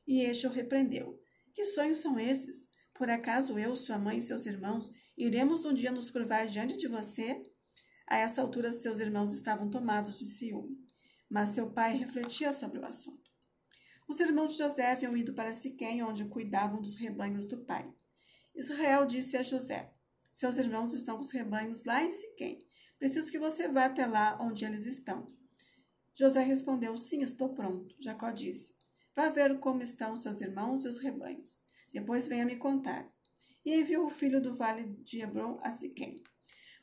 E 0.04 0.22
este 0.22 0.48
o 0.48 0.50
repreendeu. 0.50 1.19
Que 1.54 1.64
sonhos 1.64 1.98
são 1.98 2.18
esses? 2.18 2.68
Por 2.94 3.08
acaso 3.08 3.58
eu, 3.58 3.74
sua 3.74 3.98
mãe 3.98 4.18
e 4.18 4.22
seus 4.22 4.46
irmãos 4.46 4.92
iremos 5.16 5.64
um 5.64 5.72
dia 5.72 5.90
nos 5.90 6.10
curvar 6.10 6.46
diante 6.46 6.76
de 6.76 6.86
você? 6.86 7.42
A 8.06 8.18
essa 8.18 8.42
altura, 8.42 8.72
seus 8.72 9.00
irmãos 9.00 9.32
estavam 9.32 9.70
tomados 9.70 10.18
de 10.18 10.26
ciúme, 10.26 10.76
mas 11.28 11.50
seu 11.50 11.70
pai 11.70 11.96
refletia 11.96 12.52
sobre 12.52 12.78
o 12.78 12.84
assunto. 12.84 13.30
Os 14.08 14.18
irmãos 14.18 14.52
de 14.52 14.58
José 14.58 14.90
haviam 14.90 15.16
ido 15.16 15.32
para 15.32 15.52
Siquém, 15.52 16.02
onde 16.02 16.24
cuidavam 16.24 16.80
dos 16.80 16.96
rebanhos 16.96 17.46
do 17.46 17.64
pai. 17.64 17.88
Israel 18.54 19.06
disse 19.06 19.36
a 19.36 19.42
José: 19.42 19.94
Seus 20.32 20.58
irmãos 20.58 20.92
estão 20.92 21.16
com 21.16 21.22
os 21.22 21.30
rebanhos 21.30 21.84
lá 21.84 22.02
em 22.02 22.10
Siquém. 22.10 22.58
Preciso 22.98 23.30
que 23.30 23.38
você 23.38 23.68
vá 23.68 23.86
até 23.86 24.04
lá 24.06 24.36
onde 24.42 24.64
eles 24.64 24.84
estão. 24.86 25.24
José 26.14 26.42
respondeu: 26.42 26.96
Sim, 26.96 27.22
estou 27.22 27.54
pronto. 27.54 27.94
Jacó 28.00 28.32
disse: 28.32 28.74
Vá 29.14 29.28
ver 29.28 29.58
como 29.58 29.82
estão 29.82 30.16
seus 30.16 30.40
irmãos 30.40 30.84
e 30.84 30.88
os 30.88 30.98
rebanhos. 30.98 31.64
Depois 31.92 32.28
venha 32.28 32.46
me 32.46 32.56
contar. 32.56 33.10
E 33.64 33.74
enviou 33.74 34.06
o 34.06 34.10
filho 34.10 34.40
do 34.40 34.56
vale 34.56 34.86
de 35.02 35.20
Hebron 35.20 35.58
a 35.62 35.70
Siquém. 35.70 36.22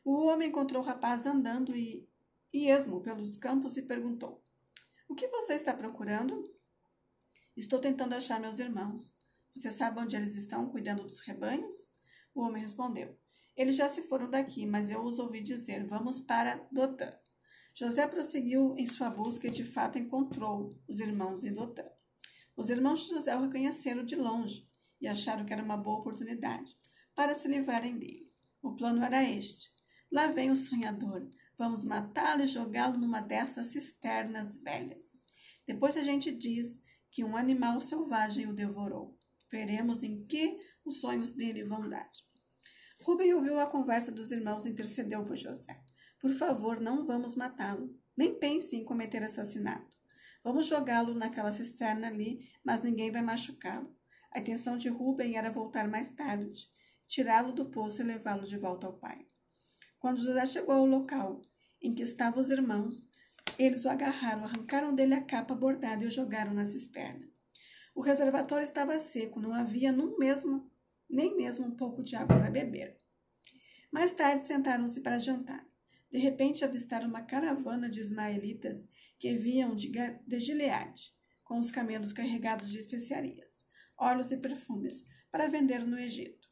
O 0.03 0.25
homem 0.27 0.49
encontrou 0.49 0.81
o 0.81 0.85
rapaz 0.85 1.25
andando 1.25 1.75
e, 1.75 2.07
e 2.53 2.69
esmo 2.69 3.01
pelos 3.01 3.35
campos 3.37 3.77
e 3.77 3.81
perguntou: 3.81 4.43
O 5.07 5.15
que 5.15 5.27
você 5.27 5.53
está 5.53 5.73
procurando? 5.73 6.43
Estou 7.55 7.79
tentando 7.79 8.13
achar 8.13 8.39
meus 8.39 8.59
irmãos. 8.59 9.15
Você 9.55 9.71
sabe 9.71 9.99
onde 9.99 10.15
eles 10.15 10.35
estão 10.35 10.69
cuidando 10.69 11.03
dos 11.03 11.19
rebanhos? 11.19 11.91
O 12.35 12.41
homem 12.41 12.61
respondeu: 12.61 13.17
Eles 13.55 13.75
já 13.75 13.89
se 13.89 14.03
foram 14.03 14.29
daqui, 14.29 14.65
mas 14.65 14.91
eu 14.91 15.01
os 15.01 15.17
ouvi 15.17 15.41
dizer: 15.41 15.87
Vamos 15.87 16.19
para 16.19 16.67
Dotã. 16.71 17.11
José 17.73 18.07
prosseguiu 18.07 18.75
em 18.77 18.85
sua 18.85 19.09
busca 19.09 19.47
e 19.47 19.51
de 19.51 19.63
fato 19.63 19.97
encontrou 19.97 20.79
os 20.87 20.99
irmãos 20.99 21.43
em 21.43 21.53
Dotã. 21.53 21.83
Os 22.57 22.71
irmãos 22.71 23.03
de 23.03 23.09
José 23.11 23.37
o 23.37 23.41
reconheceram 23.43 24.03
de 24.03 24.15
longe 24.15 24.67
e 24.99 25.07
acharam 25.07 25.45
que 25.45 25.53
era 25.53 25.63
uma 25.63 25.77
boa 25.77 25.99
oportunidade 25.99 26.75
para 27.13 27.35
se 27.35 27.47
livrarem 27.47 27.99
dele. 27.99 28.33
O 28.63 28.75
plano 28.75 29.03
era 29.03 29.23
este: 29.23 29.71
lá 30.11 30.31
vem 30.31 30.49
o 30.49 30.55
sonhador, 30.55 31.29
vamos 31.55 31.85
matá-lo 31.85 32.41
e 32.41 32.47
jogá-lo 32.47 32.97
numa 32.97 33.21
dessas 33.21 33.67
cisternas 33.67 34.57
velhas. 34.57 35.21
Depois 35.67 35.95
a 35.95 36.01
gente 36.01 36.31
diz 36.31 36.81
que 37.11 37.23
um 37.23 37.37
animal 37.37 37.79
selvagem 37.79 38.47
o 38.47 38.55
devorou. 38.55 39.15
Veremos 39.51 40.01
em 40.01 40.25
que 40.25 40.57
os 40.83 40.99
sonhos 40.99 41.31
dele 41.31 41.63
vão 41.63 41.87
dar. 41.87 42.09
Rubem 42.99 43.35
ouviu 43.35 43.59
a 43.59 43.67
conversa 43.67 44.11
dos 44.11 44.31
irmãos 44.31 44.65
e 44.65 44.69
intercedeu 44.69 45.23
por 45.25 45.37
José. 45.37 45.79
Por 46.19 46.33
favor, 46.33 46.79
não 46.79 47.05
vamos 47.05 47.35
matá-lo. 47.35 47.95
Nem 48.15 48.33
pense 48.39 48.75
em 48.75 48.83
cometer 48.83 49.23
assassinato. 49.23 49.96
Vamos 50.47 50.67
jogá-lo 50.67 51.13
naquela 51.13 51.51
cisterna 51.51 52.07
ali, 52.07 52.49
mas 52.63 52.81
ninguém 52.81 53.11
vai 53.11 53.21
machucá-lo. 53.21 53.93
A 54.31 54.39
intenção 54.39 54.77
de 54.77 54.87
Rubem 54.87 55.35
era 55.35 55.51
voltar 55.51 55.89
mais 55.89 56.09
tarde, 56.09 56.71
tirá-lo 57.05 57.51
do 57.51 57.65
poço 57.65 58.01
e 58.01 58.05
levá-lo 58.05 58.43
de 58.43 58.57
volta 58.57 58.87
ao 58.87 58.93
pai. 58.93 59.27
Quando 59.99 60.21
José 60.21 60.45
chegou 60.45 60.73
ao 60.73 60.85
local, 60.85 61.41
em 61.81 61.93
que 61.93 62.01
estavam 62.01 62.39
os 62.39 62.49
irmãos, 62.49 63.11
eles 63.59 63.83
o 63.83 63.89
agarraram, 63.89 64.45
arrancaram 64.45 64.95
dele 64.95 65.15
a 65.15 65.21
capa 65.21 65.53
bordada 65.53 66.05
e 66.05 66.07
o 66.07 66.11
jogaram 66.11 66.53
na 66.53 66.63
cisterna. 66.63 67.27
O 67.93 67.99
reservatório 67.99 68.63
estava 68.63 68.97
seco, 69.01 69.41
não 69.41 69.53
havia 69.53 69.91
no 69.91 70.17
mesmo, 70.17 70.71
nem 71.09 71.35
mesmo 71.35 71.65
um 71.65 71.75
pouco 71.75 72.01
de 72.01 72.15
água 72.15 72.37
para 72.37 72.49
beber. 72.49 72.95
Mais 73.91 74.13
tarde 74.13 74.43
sentaram-se 74.43 75.01
para 75.01 75.19
jantar. 75.19 75.67
De 76.09 76.17
repente 76.17 76.63
avistaram 76.63 77.07
uma 77.07 77.21
caravana 77.21 77.89
de 77.89 77.99
ismaelitas 77.99 78.87
que 79.19 79.35
vinham 79.35 79.75
de, 79.75 79.91
de 80.25 80.39
Gileade, 80.39 81.13
com 81.43 81.59
os 81.59 81.71
camelos 81.71 82.13
carregados 82.13 82.71
de 82.71 82.77
especiarias, 82.77 83.65
óleos 83.97 84.31
e 84.31 84.37
perfumes, 84.37 85.05
para 85.31 85.47
vender 85.47 85.85
no 85.85 85.97
Egito. 85.97 86.47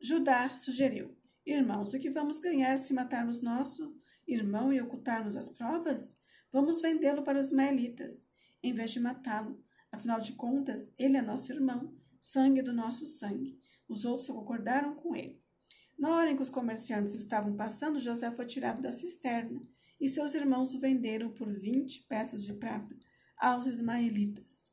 Judá 0.00 0.56
sugeriu: 0.56 1.16
Irmãos, 1.44 1.94
o 1.94 1.98
que 1.98 2.10
vamos 2.10 2.38
ganhar 2.38 2.78
se 2.78 2.92
matarmos 2.92 3.40
nosso 3.40 3.94
irmão 4.26 4.72
e 4.72 4.80
ocultarmos 4.80 5.36
as 5.36 5.48
provas? 5.48 6.18
Vamos 6.52 6.80
vendê-lo 6.80 7.22
para 7.22 7.40
os 7.40 7.48
ismaelitas, 7.48 8.28
em 8.62 8.72
vez 8.72 8.90
de 8.90 9.00
matá-lo. 9.00 9.62
Afinal 9.90 10.20
de 10.20 10.32
contas, 10.32 10.92
ele 10.98 11.16
é 11.16 11.22
nosso 11.22 11.52
irmão, 11.52 11.94
sangue 12.20 12.62
do 12.62 12.72
nosso 12.72 13.06
sangue. 13.06 13.58
Os 13.88 14.04
outros 14.04 14.26
concordaram 14.28 14.94
com 14.96 15.14
ele. 15.14 15.42
Na 15.98 16.14
hora 16.14 16.30
em 16.30 16.36
que 16.36 16.42
os 16.42 16.50
comerciantes 16.50 17.14
estavam 17.14 17.56
passando, 17.56 17.98
José 17.98 18.30
foi 18.30 18.46
tirado 18.46 18.82
da 18.82 18.92
cisterna 18.92 19.60
e 20.00 20.08
seus 20.08 20.34
irmãos 20.34 20.74
o 20.74 20.78
venderam 20.78 21.30
por 21.32 21.52
vinte 21.52 22.02
peças 22.08 22.44
de 22.44 22.52
prata 22.52 22.94
aos 23.38 23.66
ismaelitas. 23.66 24.72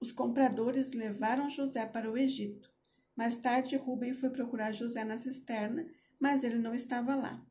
Os 0.00 0.12
compradores 0.12 0.92
levaram 0.92 1.50
José 1.50 1.86
para 1.86 2.10
o 2.10 2.16
Egito. 2.16 2.70
Mais 3.16 3.36
tarde, 3.36 3.76
Rubem 3.76 4.14
foi 4.14 4.30
procurar 4.30 4.70
José 4.70 5.02
na 5.02 5.16
cisterna, 5.16 5.88
mas 6.20 6.44
ele 6.44 6.58
não 6.58 6.72
estava 6.72 7.16
lá. 7.16 7.44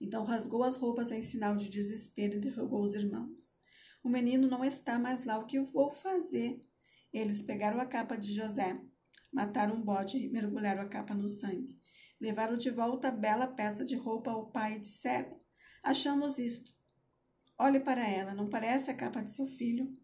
Então 0.00 0.24
rasgou 0.24 0.62
as 0.62 0.76
roupas 0.76 1.10
em 1.10 1.20
sinal 1.20 1.56
de 1.56 1.68
desespero 1.68 2.34
e 2.34 2.38
interrogou 2.38 2.82
os 2.82 2.94
irmãos. 2.94 3.58
O 4.02 4.08
menino 4.08 4.48
não 4.48 4.64
está 4.64 4.98
mais 4.98 5.24
lá, 5.24 5.36
o 5.38 5.44
que 5.44 5.60
vou 5.60 5.92
fazer? 5.92 6.64
Eles 7.12 7.42
pegaram 7.42 7.78
a 7.78 7.84
capa 7.84 8.16
de 8.16 8.32
José, 8.32 8.80
mataram 9.32 9.76
um 9.76 9.82
bode 9.82 10.18
e 10.18 10.28
mergulharam 10.28 10.82
a 10.82 10.88
capa 10.88 11.14
no 11.14 11.28
sangue. 11.28 11.78
Levaram 12.20 12.56
de 12.56 12.70
volta 12.70 13.08
a 13.08 13.12
bela 13.12 13.46
peça 13.46 13.84
de 13.84 13.96
roupa 13.96 14.30
ao 14.30 14.50
pai 14.50 14.76
e 14.76 14.80
disseram: 14.80 15.40
Achamos 15.82 16.38
isto. 16.38 16.74
Olhe 17.58 17.80
para 17.80 18.06
ela, 18.06 18.34
não 18.34 18.48
parece 18.48 18.90
a 18.90 18.94
capa 18.94 19.22
de 19.22 19.30
seu 19.30 19.46
filho? 19.46 19.96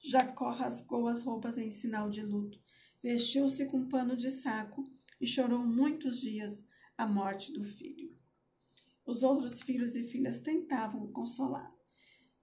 Jacó 0.00 0.50
rasgou 0.50 1.08
as 1.08 1.22
roupas 1.22 1.58
em 1.58 1.70
sinal 1.70 2.08
de 2.08 2.22
luto, 2.22 2.60
vestiu-se 3.02 3.66
com 3.66 3.78
um 3.78 3.88
pano 3.88 4.16
de 4.16 4.30
saco 4.30 4.84
e 5.20 5.26
chorou 5.26 5.66
muitos 5.66 6.20
dias 6.20 6.64
a 6.96 7.06
morte 7.06 7.52
do 7.52 7.64
filho. 7.64 8.16
Os 9.04 9.22
outros 9.22 9.60
filhos 9.62 9.96
e 9.96 10.04
filhas 10.04 10.40
tentavam 10.40 11.10
consolar, 11.10 11.74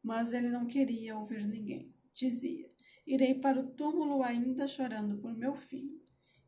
mas 0.04 0.34
ele 0.34 0.50
não 0.50 0.66
queria 0.66 1.18
ouvir 1.18 1.48
ninguém. 1.48 1.94
Dizia: 2.12 2.70
Irei 3.06 3.36
para 3.36 3.60
o 3.60 3.72
túmulo 3.72 4.24
ainda 4.24 4.68
chorando 4.68 5.18
por 5.20 5.36
meu 5.38 5.56
filho. 5.56 6.02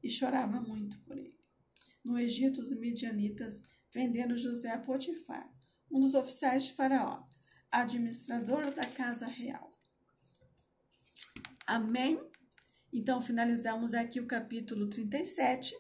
E 0.03 0.09
chorava 0.09 0.59
muito 0.61 0.99
por 1.01 1.17
ele. 1.17 1.37
No 2.03 2.17
Egito, 2.17 2.61
os 2.61 2.71
midianitas 2.71 3.61
venderam 3.93 4.37
José 4.37 4.71
a 4.71 4.79
Potifar, 4.79 5.51
um 5.91 5.99
dos 5.99 6.13
oficiais 6.13 6.65
de 6.65 6.73
Faraó, 6.73 7.23
administrador 7.71 8.71
da 8.71 8.85
casa 8.85 9.27
real. 9.27 9.77
Amém? 11.65 12.19
Então, 12.93 13.21
finalizamos 13.21 13.93
aqui 13.93 14.19
o 14.19 14.27
capítulo 14.27 14.89
37. 14.89 15.75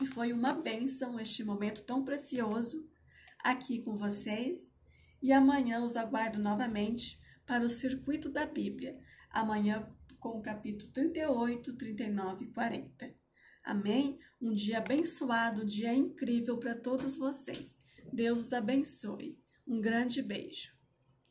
E 0.00 0.06
foi 0.06 0.32
uma 0.32 0.54
bênção 0.54 1.20
este 1.20 1.44
momento 1.44 1.84
tão 1.84 2.04
precioso 2.04 2.88
aqui 3.38 3.82
com 3.82 3.96
vocês 3.96 4.74
e 5.22 5.32
amanhã 5.32 5.80
os 5.80 5.96
aguardo 5.96 6.38
novamente 6.38 7.20
para 7.46 7.64
o 7.64 7.68
circuito 7.68 8.28
da 8.30 8.46
Bíblia, 8.46 8.98
amanhã 9.30 9.93
com 10.24 10.38
o 10.38 10.40
capítulo 10.40 10.90
38, 10.90 11.76
39 11.76 12.46
e 12.46 12.48
40. 12.48 13.14
Amém? 13.62 14.18
Um 14.40 14.54
dia 14.54 14.78
abençoado, 14.78 15.60
um 15.60 15.66
dia 15.66 15.92
incrível 15.92 16.56
para 16.56 16.74
todos 16.74 17.18
vocês. 17.18 17.78
Deus 18.10 18.40
os 18.40 18.52
abençoe. 18.54 19.38
Um 19.66 19.82
grande 19.82 20.22
beijo. 20.22 20.73